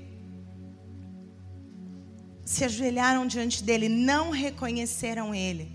Se 2.44 2.66
ajoelharam 2.66 3.28
diante 3.28 3.64
dele, 3.64 3.88
não 3.88 4.32
reconheceram 4.32 5.34
ele. 5.34 5.72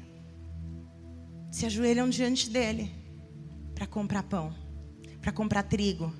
Se 1.53 1.67
ajoelham 1.67 2.09
diante 2.09 2.51
dele 2.51 2.93
para 3.77 3.87
comprar 3.87 4.25
pão 4.25 4.68
para 5.21 5.33
comprar 5.33 5.63
trigo. 5.63 6.13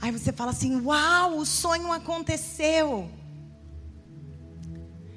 Aí 0.00 0.10
você 0.10 0.32
fala 0.32 0.50
assim: 0.50 0.80
Uau, 0.80 1.38
o 1.38 1.46
sonho 1.46 1.92
aconteceu. 1.92 3.10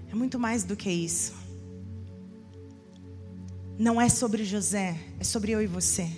É 0.10 0.15
muito 0.15 0.39
mais 0.39 0.63
do 0.63 0.76
que 0.76 0.89
isso. 0.89 1.34
Não 3.78 4.02
é 4.02 4.10
sobre 4.10 4.43
José, 4.43 4.98
é 5.20 5.24
sobre 5.24 5.52
eu 5.52 5.62
e 5.62 5.67
você. 5.67 6.10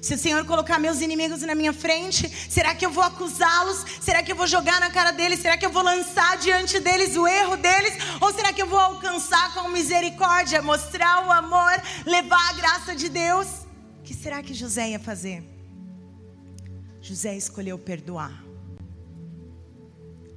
Se 0.00 0.14
o 0.14 0.18
Senhor 0.18 0.44
colocar 0.44 0.78
meus 0.78 1.00
inimigos 1.00 1.42
na 1.42 1.54
minha 1.54 1.72
frente, 1.72 2.30
será 2.48 2.74
que 2.74 2.86
eu 2.86 2.90
vou 2.90 3.02
acusá-los? 3.02 3.84
Será 4.00 4.22
que 4.22 4.30
eu 4.30 4.36
vou 4.36 4.46
jogar 4.46 4.80
na 4.80 4.90
cara 4.90 5.10
deles? 5.10 5.40
Será 5.40 5.56
que 5.56 5.66
eu 5.66 5.70
vou 5.70 5.82
lançar 5.82 6.38
diante 6.38 6.78
deles 6.78 7.16
o 7.16 7.26
erro 7.26 7.56
deles? 7.56 7.94
Ou 8.20 8.32
será 8.32 8.52
que 8.52 8.62
eu 8.62 8.66
vou 8.66 8.78
alcançar 8.78 9.52
com 9.54 9.68
misericórdia, 9.68 10.62
mostrar 10.62 11.26
o 11.26 11.32
amor, 11.32 11.82
levar 12.06 12.50
a 12.50 12.52
graça 12.52 12.94
de 12.94 13.08
Deus? 13.08 13.48
Que 14.10 14.16
será 14.16 14.42
que 14.42 14.52
José 14.52 14.90
ia 14.90 14.98
fazer? 14.98 15.40
José 17.00 17.36
escolheu 17.36 17.78
perdoar. 17.78 18.44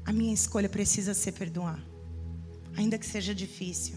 A 0.06 0.14
minha 0.14 0.32
escolha 0.32 0.70
precisa 0.70 1.16
ser 1.16 1.32
perdoar, 1.32 1.84
ainda 2.78 3.00
que 3.00 3.06
seja 3.06 3.34
difícil. 3.34 3.96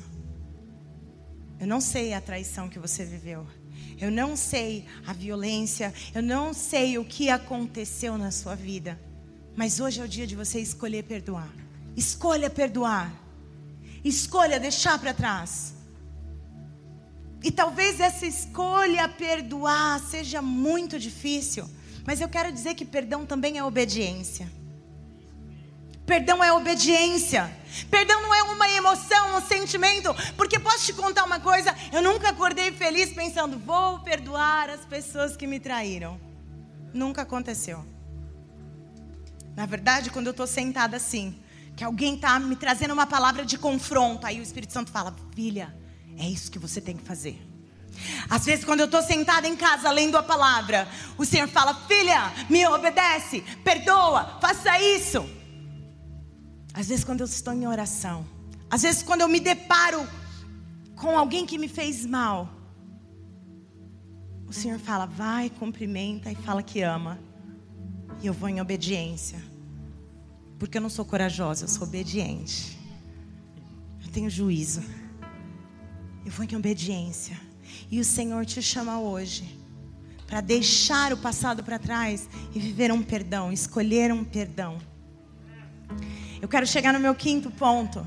Eu 1.60 1.66
não 1.66 1.78
sei 1.78 2.14
a 2.14 2.22
traição 2.22 2.70
que 2.70 2.78
você 2.78 3.04
viveu. 3.04 3.46
Eu 4.00 4.10
não 4.10 4.34
sei 4.34 4.86
a 5.06 5.12
violência. 5.12 5.92
Eu 6.14 6.22
não 6.22 6.54
sei 6.54 6.96
o 6.96 7.04
que 7.04 7.28
aconteceu 7.28 8.16
na 8.16 8.30
sua 8.30 8.54
vida. 8.54 8.98
Mas 9.54 9.78
hoje 9.78 10.00
é 10.00 10.04
o 10.04 10.08
dia 10.08 10.26
de 10.26 10.34
você 10.34 10.58
escolher 10.58 11.04
perdoar. 11.04 11.54
Escolha 11.94 12.48
perdoar. 12.48 13.14
Escolha 14.02 14.58
deixar 14.58 14.98
para 14.98 15.12
trás. 15.12 15.75
E 17.42 17.50
talvez 17.50 18.00
essa 18.00 18.26
escolha 18.26 19.08
perdoar 19.08 20.00
seja 20.00 20.42
muito 20.42 20.98
difícil, 20.98 21.68
mas 22.04 22.20
eu 22.20 22.28
quero 22.28 22.52
dizer 22.52 22.74
que 22.74 22.84
perdão 22.84 23.26
também 23.26 23.58
é 23.58 23.64
obediência. 23.64 24.50
Perdão 26.06 26.42
é 26.42 26.52
obediência. 26.52 27.52
Perdão 27.90 28.22
não 28.22 28.32
é 28.32 28.42
uma 28.44 28.68
emoção, 28.70 29.36
um 29.36 29.40
sentimento. 29.40 30.14
Porque 30.36 30.58
posso 30.58 30.86
te 30.86 30.92
contar 30.92 31.24
uma 31.24 31.40
coisa: 31.40 31.74
eu 31.92 32.00
nunca 32.00 32.28
acordei 32.28 32.70
feliz 32.70 33.12
pensando, 33.12 33.58
vou 33.58 33.98
perdoar 34.00 34.70
as 34.70 34.84
pessoas 34.84 35.36
que 35.36 35.48
me 35.48 35.58
traíram. 35.58 36.20
Nunca 36.94 37.22
aconteceu. 37.22 37.84
Na 39.56 39.66
verdade, 39.66 40.10
quando 40.10 40.26
eu 40.26 40.30
estou 40.30 40.46
sentada 40.46 40.96
assim, 40.96 41.36
que 41.74 41.82
alguém 41.82 42.14
está 42.14 42.38
me 42.38 42.54
trazendo 42.54 42.94
uma 42.94 43.06
palavra 43.06 43.44
de 43.44 43.58
confronto, 43.58 44.26
aí 44.26 44.38
o 44.38 44.42
Espírito 44.42 44.72
Santo 44.72 44.92
fala: 44.92 45.14
filha 45.34 45.74
é 46.18 46.28
isso 46.28 46.50
que 46.50 46.58
você 46.58 46.80
tem 46.80 46.96
que 46.96 47.04
fazer. 47.04 47.40
Às 48.28 48.44
vezes, 48.44 48.64
quando 48.64 48.80
eu 48.80 48.86
estou 48.86 49.02
sentada 49.02 49.46
em 49.46 49.56
casa 49.56 49.90
lendo 49.90 50.16
a 50.16 50.22
palavra, 50.22 50.88
o 51.16 51.24
Senhor 51.24 51.48
fala: 51.48 51.74
Filha, 51.86 52.32
me 52.48 52.66
obedece, 52.66 53.42
perdoa, 53.64 54.38
faça 54.40 54.80
isso. 54.80 55.28
Às 56.74 56.88
vezes, 56.88 57.04
quando 57.04 57.20
eu 57.20 57.26
estou 57.26 57.54
em 57.54 57.66
oração, 57.66 58.26
às 58.70 58.82
vezes, 58.82 59.02
quando 59.02 59.22
eu 59.22 59.28
me 59.28 59.40
deparo 59.40 60.06
com 60.94 61.16
alguém 61.18 61.46
que 61.46 61.58
me 61.58 61.68
fez 61.68 62.04
mal, 62.04 62.50
o 64.46 64.52
Senhor 64.52 64.78
fala: 64.78 65.06
Vai, 65.06 65.50
cumprimenta 65.50 66.30
e 66.30 66.34
fala 66.34 66.62
que 66.62 66.82
ama. 66.82 67.18
E 68.22 68.26
eu 68.26 68.32
vou 68.32 68.48
em 68.48 68.60
obediência, 68.60 69.42
porque 70.58 70.78
eu 70.78 70.82
não 70.82 70.88
sou 70.88 71.04
corajosa, 71.04 71.64
eu 71.64 71.68
sou 71.68 71.86
obediente. 71.86 72.78
Eu 74.02 74.10
tenho 74.10 74.30
juízo. 74.30 74.82
Eu 76.26 76.32
vou 76.32 76.44
em 76.44 76.56
obediência. 76.56 77.40
E 77.88 78.00
o 78.00 78.04
Senhor 78.04 78.44
te 78.44 78.60
chama 78.60 78.98
hoje 78.98 79.56
para 80.26 80.40
deixar 80.40 81.12
o 81.12 81.16
passado 81.16 81.62
para 81.62 81.78
trás 81.78 82.28
e 82.52 82.58
viver 82.58 82.90
um 82.90 83.00
perdão, 83.00 83.52
escolher 83.52 84.12
um 84.12 84.24
perdão. 84.24 84.76
Eu 86.42 86.48
quero 86.48 86.66
chegar 86.66 86.92
no 86.92 86.98
meu 86.98 87.14
quinto 87.14 87.48
ponto. 87.48 88.04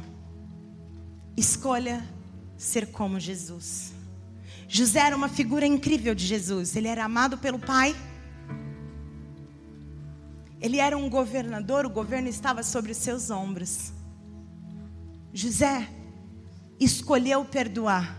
Escolha 1.38 2.06
ser 2.58 2.88
como 2.88 3.22
Jesus. 3.22 3.94
José 4.68 5.00
era 5.00 5.16
uma 5.16 5.30
figura 5.30 5.66
incrível 5.66 6.14
de 6.14 6.26
Jesus. 6.26 6.76
Ele 6.76 6.90
era 6.90 7.06
amado 7.06 7.38
pelo 7.38 7.58
Pai. 7.58 7.96
Ele 10.60 10.78
era 10.78 10.98
um 10.98 11.10
governador, 11.10 11.86
o 11.86 11.90
governo 11.90 12.28
estava 12.28 12.64
sobre 12.64 12.92
os 12.92 12.98
seus 12.98 13.30
ombros. 13.30 13.94
José 15.34 15.88
escolheu 16.80 17.44
perdoar. 17.46 18.16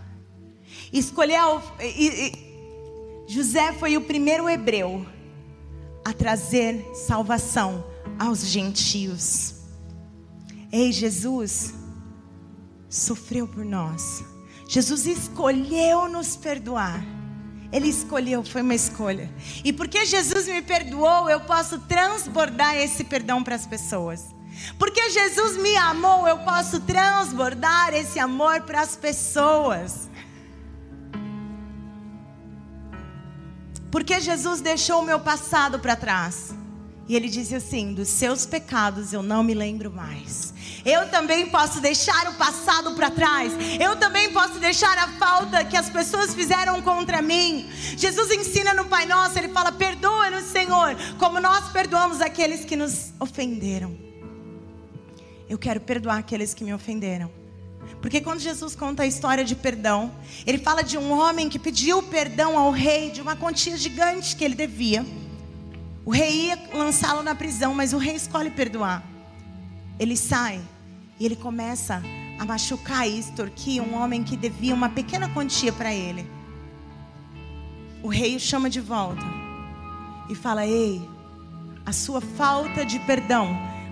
Escolheu. 0.93 1.63
José 3.27 3.73
foi 3.73 3.97
o 3.97 4.03
primeiro 4.03 4.49
hebreu 4.49 5.07
a 6.05 6.13
trazer 6.13 6.85
salvação 6.95 7.85
aos 8.19 8.47
gentios. 8.47 9.55
Ei, 10.73 10.93
Jesus 10.93 11.75
sofreu 12.89 13.47
por 13.47 13.65
nós. 13.65 14.25
Jesus 14.69 15.07
escolheu 15.07 16.09
nos 16.09 16.37
perdoar. 16.37 17.05
Ele 17.73 17.89
escolheu, 17.89 18.43
foi 18.43 18.63
uma 18.63 18.75
escolha. 18.75 19.33
E 19.65 19.73
porque 19.73 20.05
Jesus 20.05 20.47
me 20.47 20.61
perdoou, 20.61 21.31
eu 21.31 21.41
posso 21.41 21.79
transbordar 21.81 22.77
esse 22.77 23.05
perdão 23.05 23.45
para 23.45 23.55
as 23.55 23.67
pessoas. 23.67 24.27
Porque 24.79 25.11
Jesus 25.11 25.57
me 25.57 25.77
amou, 25.77 26.27
eu 26.27 26.39
posso 26.39 26.81
transbordar 26.81 27.95
esse 27.95 28.19
amor 28.19 28.63
para 28.63 28.81
as 28.81 28.97
pessoas. 28.97 30.09
Porque 33.91 34.21
Jesus 34.21 34.61
deixou 34.61 35.01
o 35.01 35.05
meu 35.05 35.21
passado 35.21 35.79
para 35.81 35.97
trás. 35.97 36.55
E 37.09 37.17
ele 37.17 37.29
disse 37.29 37.57
assim: 37.57 37.93
dos 37.93 38.09
seus 38.09 38.47
pecados 38.47 39.13
eu 39.13 39.21
não 39.21 39.43
me 39.43 39.53
lembro 39.53 39.91
mais. 39.91 40.55
Eu 40.85 41.11
também 41.11 41.49
posso 41.51 41.81
deixar 41.81 42.29
o 42.29 42.35
passado 42.35 42.95
para 42.95 43.11
trás. 43.11 43.53
Eu 43.81 43.97
também 43.97 44.33
posso 44.33 44.61
deixar 44.61 44.97
a 44.97 45.09
falta 45.19 45.65
que 45.65 45.77
as 45.77 45.91
pessoas 45.91 46.33
fizeram 46.35 46.81
contra 46.81 47.21
mim. 47.21 47.69
Jesus 47.97 48.31
ensina 48.31 48.73
no 48.75 48.85
Pai 48.85 49.07
Nosso, 49.07 49.37
ele 49.37 49.49
fala: 49.49 49.73
perdoa-nos, 49.73 50.45
Senhor, 50.45 50.97
como 51.19 51.41
nós 51.41 51.69
perdoamos 51.71 52.21
aqueles 52.21 52.65
que 52.65 52.77
nos 52.77 53.13
ofenderam. 53.19 54.10
Eu 55.51 55.59
quero 55.59 55.81
perdoar 55.81 56.19
aqueles 56.19 56.55
que 56.55 56.63
me 56.63 56.73
ofenderam. 56.73 57.29
Porque 58.01 58.21
quando 58.21 58.39
Jesus 58.39 58.77
conta 58.77 59.03
a 59.03 59.07
história 59.07 59.45
de 59.45 59.57
perdão, 59.57 60.13
ele 60.47 60.59
fala 60.59 60.81
de 60.81 60.97
um 60.97 61.11
homem 61.11 61.49
que 61.49 61.59
pediu 61.59 62.01
perdão 62.05 62.57
ao 62.57 62.71
rei 62.71 63.11
de 63.11 63.21
uma 63.21 63.35
quantia 63.35 63.77
gigante 63.77 64.37
que 64.37 64.45
ele 64.45 64.55
devia. 64.55 65.05
O 66.05 66.13
rei 66.13 66.47
ia 66.47 66.59
lançá-lo 66.73 67.21
na 67.25 67.35
prisão, 67.35 67.75
mas 67.75 67.93
o 67.93 67.99
rei 67.99 68.15
escolhe 68.15 68.49
perdoar. 68.49 69.03
Ele 69.99 70.17
sai 70.17 70.61
e 71.19 71.27
ele 71.27 71.35
começa 71.35 72.01
a 72.39 72.45
machucar 72.45 73.09
e 73.09 73.19
extorquir 73.19 73.83
um 73.83 74.01
homem 74.01 74.23
que 74.23 74.37
devia 74.37 74.73
uma 74.73 74.89
pequena 74.89 75.29
quantia 75.31 75.73
para 75.73 75.93
ele. 75.93 76.25
O 78.05 78.09
rei 78.09 78.37
o 78.37 78.41
chama 78.41 78.71
de 78.71 78.81
volta 78.81 79.27
e 80.29 80.35
fala: 80.37 80.65
Ei, 80.65 81.03
a 81.85 81.93
sua 81.93 82.21
falta 82.21 82.87
de 82.87 83.01
perdão 83.01 83.49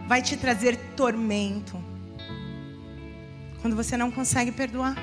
vai 0.09 0.23
te 0.23 0.38
trazer 0.38 0.77
tormento. 0.97 1.77
Quando 3.61 3.77
você 3.77 3.94
não 3.94 4.11
consegue 4.11 4.51
perdoar, 4.51 4.97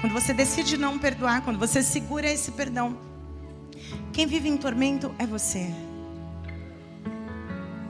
quando 0.00 0.12
você 0.12 0.32
decide 0.32 0.76
não 0.76 1.00
perdoar, 1.00 1.42
quando 1.42 1.58
você 1.58 1.82
segura 1.82 2.30
esse 2.30 2.52
perdão, 2.52 2.96
quem 4.12 4.24
vive 4.24 4.48
em 4.48 4.56
tormento 4.56 5.12
é 5.18 5.26
você. 5.26 5.68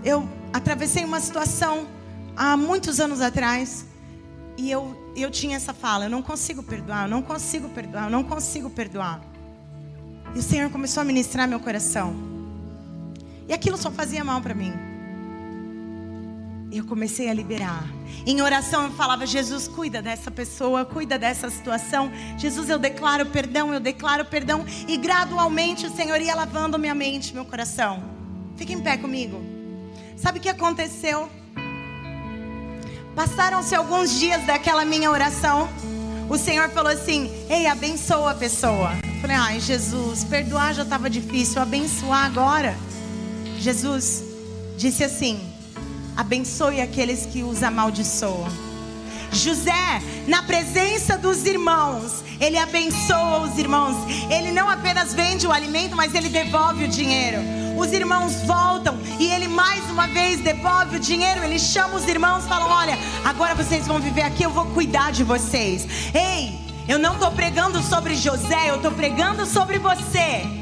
Eu 0.03 0.27
atravessei 0.51 1.05
uma 1.05 1.21
situação 1.21 1.87
há 2.35 2.57
muitos 2.57 3.01
anos 3.01 3.21
atrás 3.21 3.85
e 4.57 4.71
eu, 4.71 5.13
eu 5.15 5.31
tinha 5.31 5.57
essa 5.57 5.75
fala: 5.75 6.07
eu 6.07 6.11
não 6.11 6.23
consigo 6.23 6.63
perdoar, 6.63 7.05
eu 7.05 7.11
não 7.11 7.21
consigo 7.21 7.69
perdoar, 7.69 8.05
eu 8.05 8.11
não 8.11 8.25
consigo 8.25 8.71
perdoar. 8.71 9.21
E 10.35 10.39
o 10.39 10.43
Senhor 10.43 10.71
começou 10.71 11.03
a 11.03 11.05
ministrar 11.05 11.47
meu 11.47 11.61
coração. 11.61 12.15
E 13.47 13.53
aquilo 13.53 13.77
só 13.77 13.91
fazia 13.91 14.25
mal 14.25 14.41
para 14.41 14.55
mim. 14.55 14.92
Eu 16.73 16.87
comecei 16.87 17.29
a 17.29 17.35
liberar. 17.35 17.85
Em 18.27 18.41
oração 18.41 18.85
eu 18.85 18.93
falava: 18.93 19.27
Jesus, 19.27 19.69
cuida 19.69 20.01
dessa 20.01 20.31
pessoa, 20.31 20.87
cuida 20.87 21.19
dessa 21.19 21.51
situação. 21.51 22.11
Jesus, 22.39 22.71
eu 22.71 22.79
declaro 22.79 23.27
perdão, 23.27 23.75
eu 23.75 23.79
declaro 23.79 24.25
perdão. 24.25 24.65
E 24.89 24.97
gradualmente 24.97 25.87
o 25.87 25.95
Senhor 25.95 26.19
ia 26.19 26.35
lavando 26.35 26.79
minha 26.79 26.95
mente, 26.95 27.35
meu 27.35 27.45
coração. 27.45 28.03
Fique 28.57 28.73
em 28.73 28.81
pé 28.81 28.97
comigo. 28.97 29.39
Sabe 30.17 30.39
o 30.39 30.43
que 30.43 30.49
aconteceu? 30.49 31.29
Passaram-se 33.15 33.75
alguns 33.75 34.19
dias 34.19 34.43
daquela 34.47 34.87
minha 34.87 35.11
oração. 35.11 35.69
O 36.31 36.39
Senhor 36.39 36.71
falou 36.71 36.91
assim: 36.91 37.31
Ei, 37.51 37.67
abençoa 37.67 38.31
a 38.31 38.35
pessoa. 38.35 38.93
Eu 39.05 39.21
falei: 39.21 39.37
Ai, 39.37 39.61
Jesus, 39.61 40.25
perdoar 40.25 40.73
já 40.73 40.85
estava 40.85 41.11
difícil, 41.11 41.61
abençoar 41.61 42.25
agora. 42.25 42.75
Jesus 43.59 44.25
disse 44.79 45.05
assim: 45.05 45.52
abençoe 46.17 46.81
aqueles 46.81 47.27
que 47.27 47.43
os 47.43 47.63
amaldiçoam. 47.63 48.49
José, 49.33 50.03
na 50.29 50.43
presença 50.43 51.17
dos 51.17 51.47
irmãos, 51.47 52.23
ele 52.39 52.59
abençoa 52.59 53.39
os 53.41 53.59
irmãos. 53.59 53.97
Ele 54.31 54.53
não 54.53 54.69
apenas 54.69 55.15
vende 55.15 55.47
o 55.47 55.53
alimento, 55.53 55.97
mas 55.97 56.15
ele 56.15 56.29
devolve 56.29 56.85
o 56.85 56.89
dinheiro. 56.89 57.39
Os 57.77 57.93
irmãos 57.93 58.35
voltam 58.43 58.99
e 59.19 59.27
ele 59.31 59.49
mais 59.49 59.83
uma 59.91 60.07
vez 60.07 60.41
devolve 60.41 60.97
o 60.97 61.01
dinheiro. 61.01 61.43
Ele 61.43 61.59
chama 61.59 61.97
os 61.97 62.07
irmãos, 62.07 62.45
fala: 62.47 62.67
"Olha, 62.67 62.99
agora 63.25 63.55
vocês 63.55 63.87
vão 63.87 63.99
viver 63.99 64.23
aqui, 64.23 64.43
eu 64.43 64.51
vou 64.51 64.67
cuidar 64.67 65.13
de 65.13 65.25
vocês". 65.25 65.87
Ei, 66.15 66.59
eu 66.87 66.99
não 66.99 67.15
estou 67.15 67.31
pregando 67.31 67.83
sobre 67.83 68.15
José, 68.15 68.69
eu 68.69 68.77
estou 68.77 68.93
pregando 68.93 69.47
sobre 69.47 69.79
você. 69.79 70.62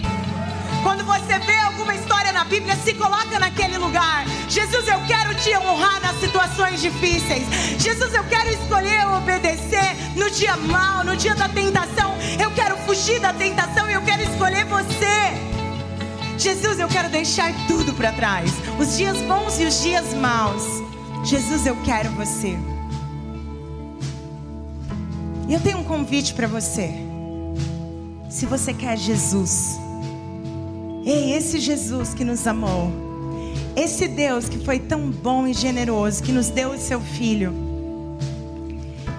Quando 0.82 1.04
você 1.04 1.38
vê 1.40 1.56
alguma 1.56 1.94
história 1.94 2.32
na 2.32 2.44
Bíblia, 2.44 2.76
se 2.76 2.94
coloca 2.94 3.38
naquele 3.38 3.76
lugar. 3.78 4.24
Jesus, 4.48 4.88
eu 4.88 5.00
quero 5.06 5.34
te 5.34 5.56
honrar 5.56 6.00
nas 6.00 6.18
situações 6.20 6.80
difíceis. 6.80 7.46
Jesus, 7.78 8.14
eu 8.14 8.24
quero 8.24 8.48
escolher 8.50 9.06
obedecer 9.08 9.94
no 10.16 10.30
dia 10.30 10.56
mal, 10.56 11.04
no 11.04 11.16
dia 11.16 11.34
da 11.34 11.48
tentação. 11.48 12.14
Eu 12.38 12.50
quero 12.52 12.76
fugir 12.78 13.20
da 13.20 13.32
tentação 13.32 13.88
e 13.90 13.92
eu 13.92 14.02
quero 14.02 14.22
escolher 14.22 14.64
você. 14.64 15.50
Jesus, 16.38 16.80
eu 16.80 16.88
quero 16.88 17.10
deixar 17.10 17.52
tudo 17.66 17.92
para 17.92 18.12
trás. 18.12 18.50
Os 18.78 18.96
dias 18.96 19.18
bons 19.18 19.60
e 19.60 19.66
os 19.66 19.82
dias 19.82 20.14
maus. 20.14 20.64
Jesus, 21.22 21.66
eu 21.66 21.76
quero 21.84 22.10
você. 22.12 22.58
E 25.46 25.52
eu 25.52 25.60
tenho 25.60 25.78
um 25.78 25.84
convite 25.84 26.32
para 26.32 26.46
você. 26.46 26.90
Se 28.30 28.46
você 28.46 28.72
quer 28.72 28.96
Jesus, 28.96 29.78
Ei, 31.12 31.32
esse 31.32 31.58
Jesus 31.58 32.14
que 32.14 32.24
nos 32.24 32.46
amou, 32.46 32.92
esse 33.74 34.06
Deus 34.06 34.48
que 34.48 34.64
foi 34.64 34.78
tão 34.78 35.10
bom 35.10 35.44
e 35.44 35.52
generoso, 35.52 36.22
que 36.22 36.30
nos 36.30 36.50
deu 36.50 36.70
o 36.70 36.78
seu 36.78 37.00
Filho, 37.00 37.52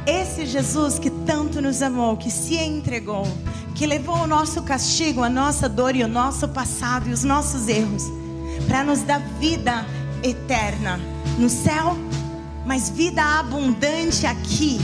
esse 0.08 0.46
Jesus 0.46 0.98
que 0.98 1.10
tanto 1.10 1.62
nos 1.62 1.82
amou, 1.82 2.16
que 2.16 2.32
se 2.32 2.56
entregou, 2.56 3.28
que 3.76 3.86
levou 3.86 4.20
o 4.20 4.26
nosso 4.26 4.62
castigo, 4.62 5.22
a 5.22 5.30
nossa 5.30 5.68
dor 5.68 5.94
e 5.94 6.02
o 6.02 6.08
nosso 6.08 6.48
passado 6.48 7.10
e 7.10 7.12
os 7.12 7.26
nossos 7.26 7.68
erros, 7.68 8.06
para 8.70 8.86
nos 8.86 9.02
dar 9.02 9.20
vida 9.38 9.86
eterna 10.24 10.98
no 11.38 11.50
céu, 11.50 11.98
mas 12.66 12.90
vida 12.90 13.22
abundante 13.22 14.26
aqui. 14.26 14.80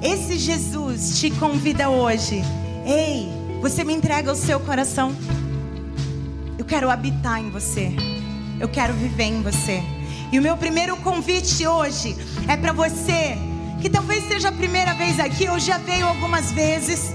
Esse 0.00 0.38
Jesus 0.38 1.18
te 1.18 1.28
convida 1.28 1.90
hoje. 1.90 2.40
Ei, 2.86 3.28
você 3.60 3.82
me 3.82 3.94
entrega 3.94 4.30
o 4.30 4.36
seu 4.36 4.60
coração 4.60 5.12
quero 6.68 6.90
habitar 6.90 7.40
em 7.40 7.48
você. 7.48 7.90
Eu 8.60 8.68
quero 8.68 8.92
viver 8.92 9.24
em 9.24 9.42
você. 9.42 9.82
E 10.30 10.38
o 10.38 10.42
meu 10.42 10.54
primeiro 10.54 10.96
convite 10.98 11.66
hoje 11.66 12.14
é 12.46 12.56
para 12.58 12.72
você 12.72 13.38
que 13.80 13.88
talvez 13.88 14.28
seja 14.28 14.50
a 14.50 14.52
primeira 14.52 14.92
vez 14.92 15.18
aqui 15.18 15.48
ou 15.48 15.58
já 15.58 15.78
veio 15.78 16.06
algumas 16.06 16.52
vezes. 16.52 17.14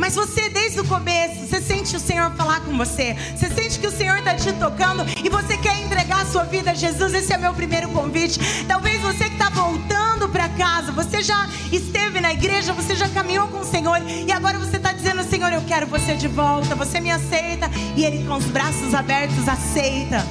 Mas 0.00 0.14
você, 0.14 0.48
desde 0.48 0.80
o 0.80 0.84
começo, 0.86 1.46
você 1.46 1.60
sente 1.60 1.94
o 1.94 2.00
Senhor 2.00 2.30
falar 2.32 2.60
com 2.60 2.74
você. 2.74 3.14
Você 3.36 3.50
sente 3.50 3.78
que 3.78 3.86
o 3.86 3.92
Senhor 3.92 4.16
está 4.16 4.34
te 4.34 4.50
tocando 4.54 5.04
e 5.22 5.28
você 5.28 5.58
quer 5.58 5.78
entregar 5.78 6.22
a 6.22 6.24
sua 6.24 6.42
vida 6.44 6.70
a 6.70 6.74
Jesus. 6.74 7.12
Esse 7.12 7.34
é 7.34 7.36
meu 7.36 7.52
primeiro 7.52 7.90
convite. 7.90 8.40
Talvez 8.66 8.98
você 9.02 9.24
que 9.24 9.34
está 9.34 9.50
voltando 9.50 10.26
para 10.30 10.48
casa, 10.48 10.90
você 10.90 11.22
já 11.22 11.46
esteve 11.70 12.18
na 12.18 12.32
igreja, 12.32 12.72
você 12.72 12.96
já 12.96 13.10
caminhou 13.10 13.46
com 13.48 13.58
o 13.58 13.64
Senhor 13.64 14.00
e 14.08 14.32
agora 14.32 14.58
você 14.58 14.78
está 14.78 14.90
dizendo: 14.90 15.22
Senhor, 15.22 15.52
eu 15.52 15.62
quero 15.68 15.86
você 15.86 16.14
de 16.14 16.28
volta. 16.28 16.74
Você 16.74 16.98
me 16.98 17.10
aceita 17.10 17.70
e 17.94 18.02
Ele, 18.02 18.24
com 18.26 18.36
os 18.36 18.46
braços 18.46 18.94
abertos, 18.94 19.46
aceita. 19.46 20.26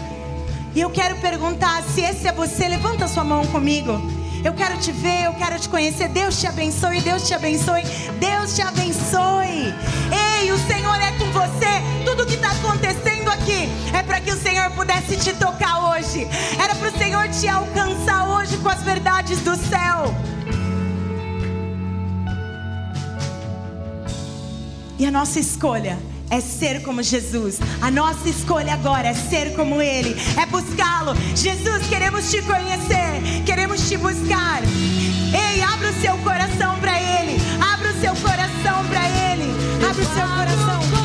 E 0.74 0.82
eu 0.82 0.90
quero 0.90 1.16
perguntar: 1.18 1.84
se 1.84 2.02
esse 2.02 2.28
é 2.28 2.32
você, 2.32 2.68
levanta 2.68 3.08
sua 3.08 3.24
mão 3.24 3.46
comigo. 3.46 4.19
Eu 4.44 4.54
quero 4.54 4.78
te 4.78 4.92
ver, 4.92 5.26
eu 5.26 5.34
quero 5.34 5.60
te 5.60 5.68
conhecer. 5.68 6.08
Deus 6.10 6.40
te 6.40 6.48
abençoe, 6.48 7.02
Deus 7.02 7.28
te 7.28 7.34
abençoe, 7.34 7.84
Deus 8.20 8.56
te 8.56 8.62
abençoe. 8.62 9.74
Ei, 10.40 10.52
o 10.52 10.58
Senhor 10.58 10.96
é 11.02 11.12
com 11.14 11.26
você. 11.32 11.82
Tudo 12.06 12.26
que 12.26 12.36
está 12.36 12.52
acontecendo 12.52 13.30
aqui 13.30 13.70
é 13.94 14.02
para 14.02 14.22
que 14.22 14.32
o 14.32 14.42
Senhor 14.42 14.72
pudesse 14.72 15.18
te 15.18 15.34
tocar 15.34 15.90
hoje. 15.90 16.28
Era 16.62 16.74
para 16.76 16.90
o 16.90 16.98
Senhor 16.98 17.28
te 17.30 17.48
alcançar 17.48 18.30
hoje 18.30 18.58
com 18.58 18.70
as 18.70 18.82
verdades 18.82 19.40
do 19.42 19.56
céu. 19.56 20.14
E 24.98 25.06
a 25.06 25.12
nossa 25.12 25.40
escolha 25.40 25.98
é 26.30 26.40
ser 26.40 26.82
como 26.82 27.02
Jesus. 27.02 27.60
A 27.82 27.90
nossa 27.90 28.30
escolha 28.30 28.74
agora 28.74 29.08
é 29.08 29.14
ser 29.14 29.54
como 29.56 29.82
Ele, 29.82 30.16
é 30.42 30.46
buscá-lo. 30.46 31.16
Jesus, 31.36 31.88
queremos 31.88 32.30
te 32.30 32.42
conhecer, 32.42 33.44
queremos 33.46 33.88
te 33.88 33.98
buscar. 33.98 34.62
Ei, 34.64 35.62
abra 35.62 35.90
o 35.90 36.02
seu 36.02 36.18
coração 36.20 36.80
para 36.80 37.00
Ele, 37.00 37.40
abra 37.62 37.92
o 37.92 38.00
seu 38.00 38.16
coração 38.16 38.86
para 38.88 39.10
Ele, 39.10 39.52
abra 39.88 40.04
o 40.04 40.14
seu 40.14 40.28
coração. 40.28 40.99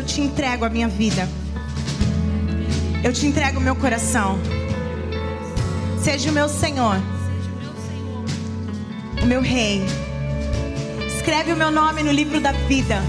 Eu 0.00 0.04
te 0.06 0.22
entrego 0.22 0.64
a 0.64 0.70
minha 0.70 0.88
vida. 0.88 1.28
Eu 3.04 3.12
te 3.12 3.26
entrego 3.26 3.58
o 3.58 3.62
meu 3.62 3.76
coração. 3.76 4.38
Seja 6.02 6.30
o 6.30 6.32
meu 6.32 6.48
Senhor, 6.48 6.96
o 9.22 9.26
meu 9.26 9.42
Rei. 9.42 9.82
Escreve 11.06 11.52
o 11.52 11.56
meu 11.56 11.70
nome 11.70 12.02
no 12.02 12.10
livro 12.10 12.40
da 12.40 12.52
vida 12.52 13.02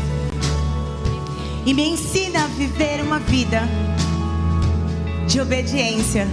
e 1.65 1.73
me 1.73 1.87
ensina 1.87 2.43
a 2.43 2.47
viver 2.47 3.01
uma 3.01 3.19
vida 3.19 3.61
de 5.29 5.39
obediência, 5.39 6.27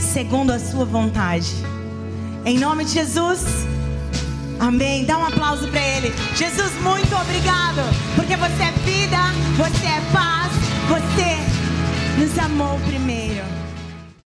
segundo 0.00 0.50
a 0.50 0.58
Sua 0.58 0.86
vontade. 0.86 1.52
Em 2.46 2.58
nome 2.58 2.86
de 2.86 2.92
Jesus. 2.92 3.63
Amém. 4.64 5.04
Dá 5.04 5.18
um 5.18 5.26
aplauso 5.26 5.68
para 5.68 5.78
Ele. 5.78 6.10
Jesus, 6.34 6.72
muito 6.80 7.14
obrigado, 7.14 7.82
porque 8.16 8.34
você 8.34 8.62
é 8.62 8.72
vida, 8.82 9.18
você 9.58 9.86
é 9.86 10.00
paz, 10.10 10.50
você 10.88 12.18
nos 12.18 12.38
amou 12.38 12.80
primeiro. 12.86 13.23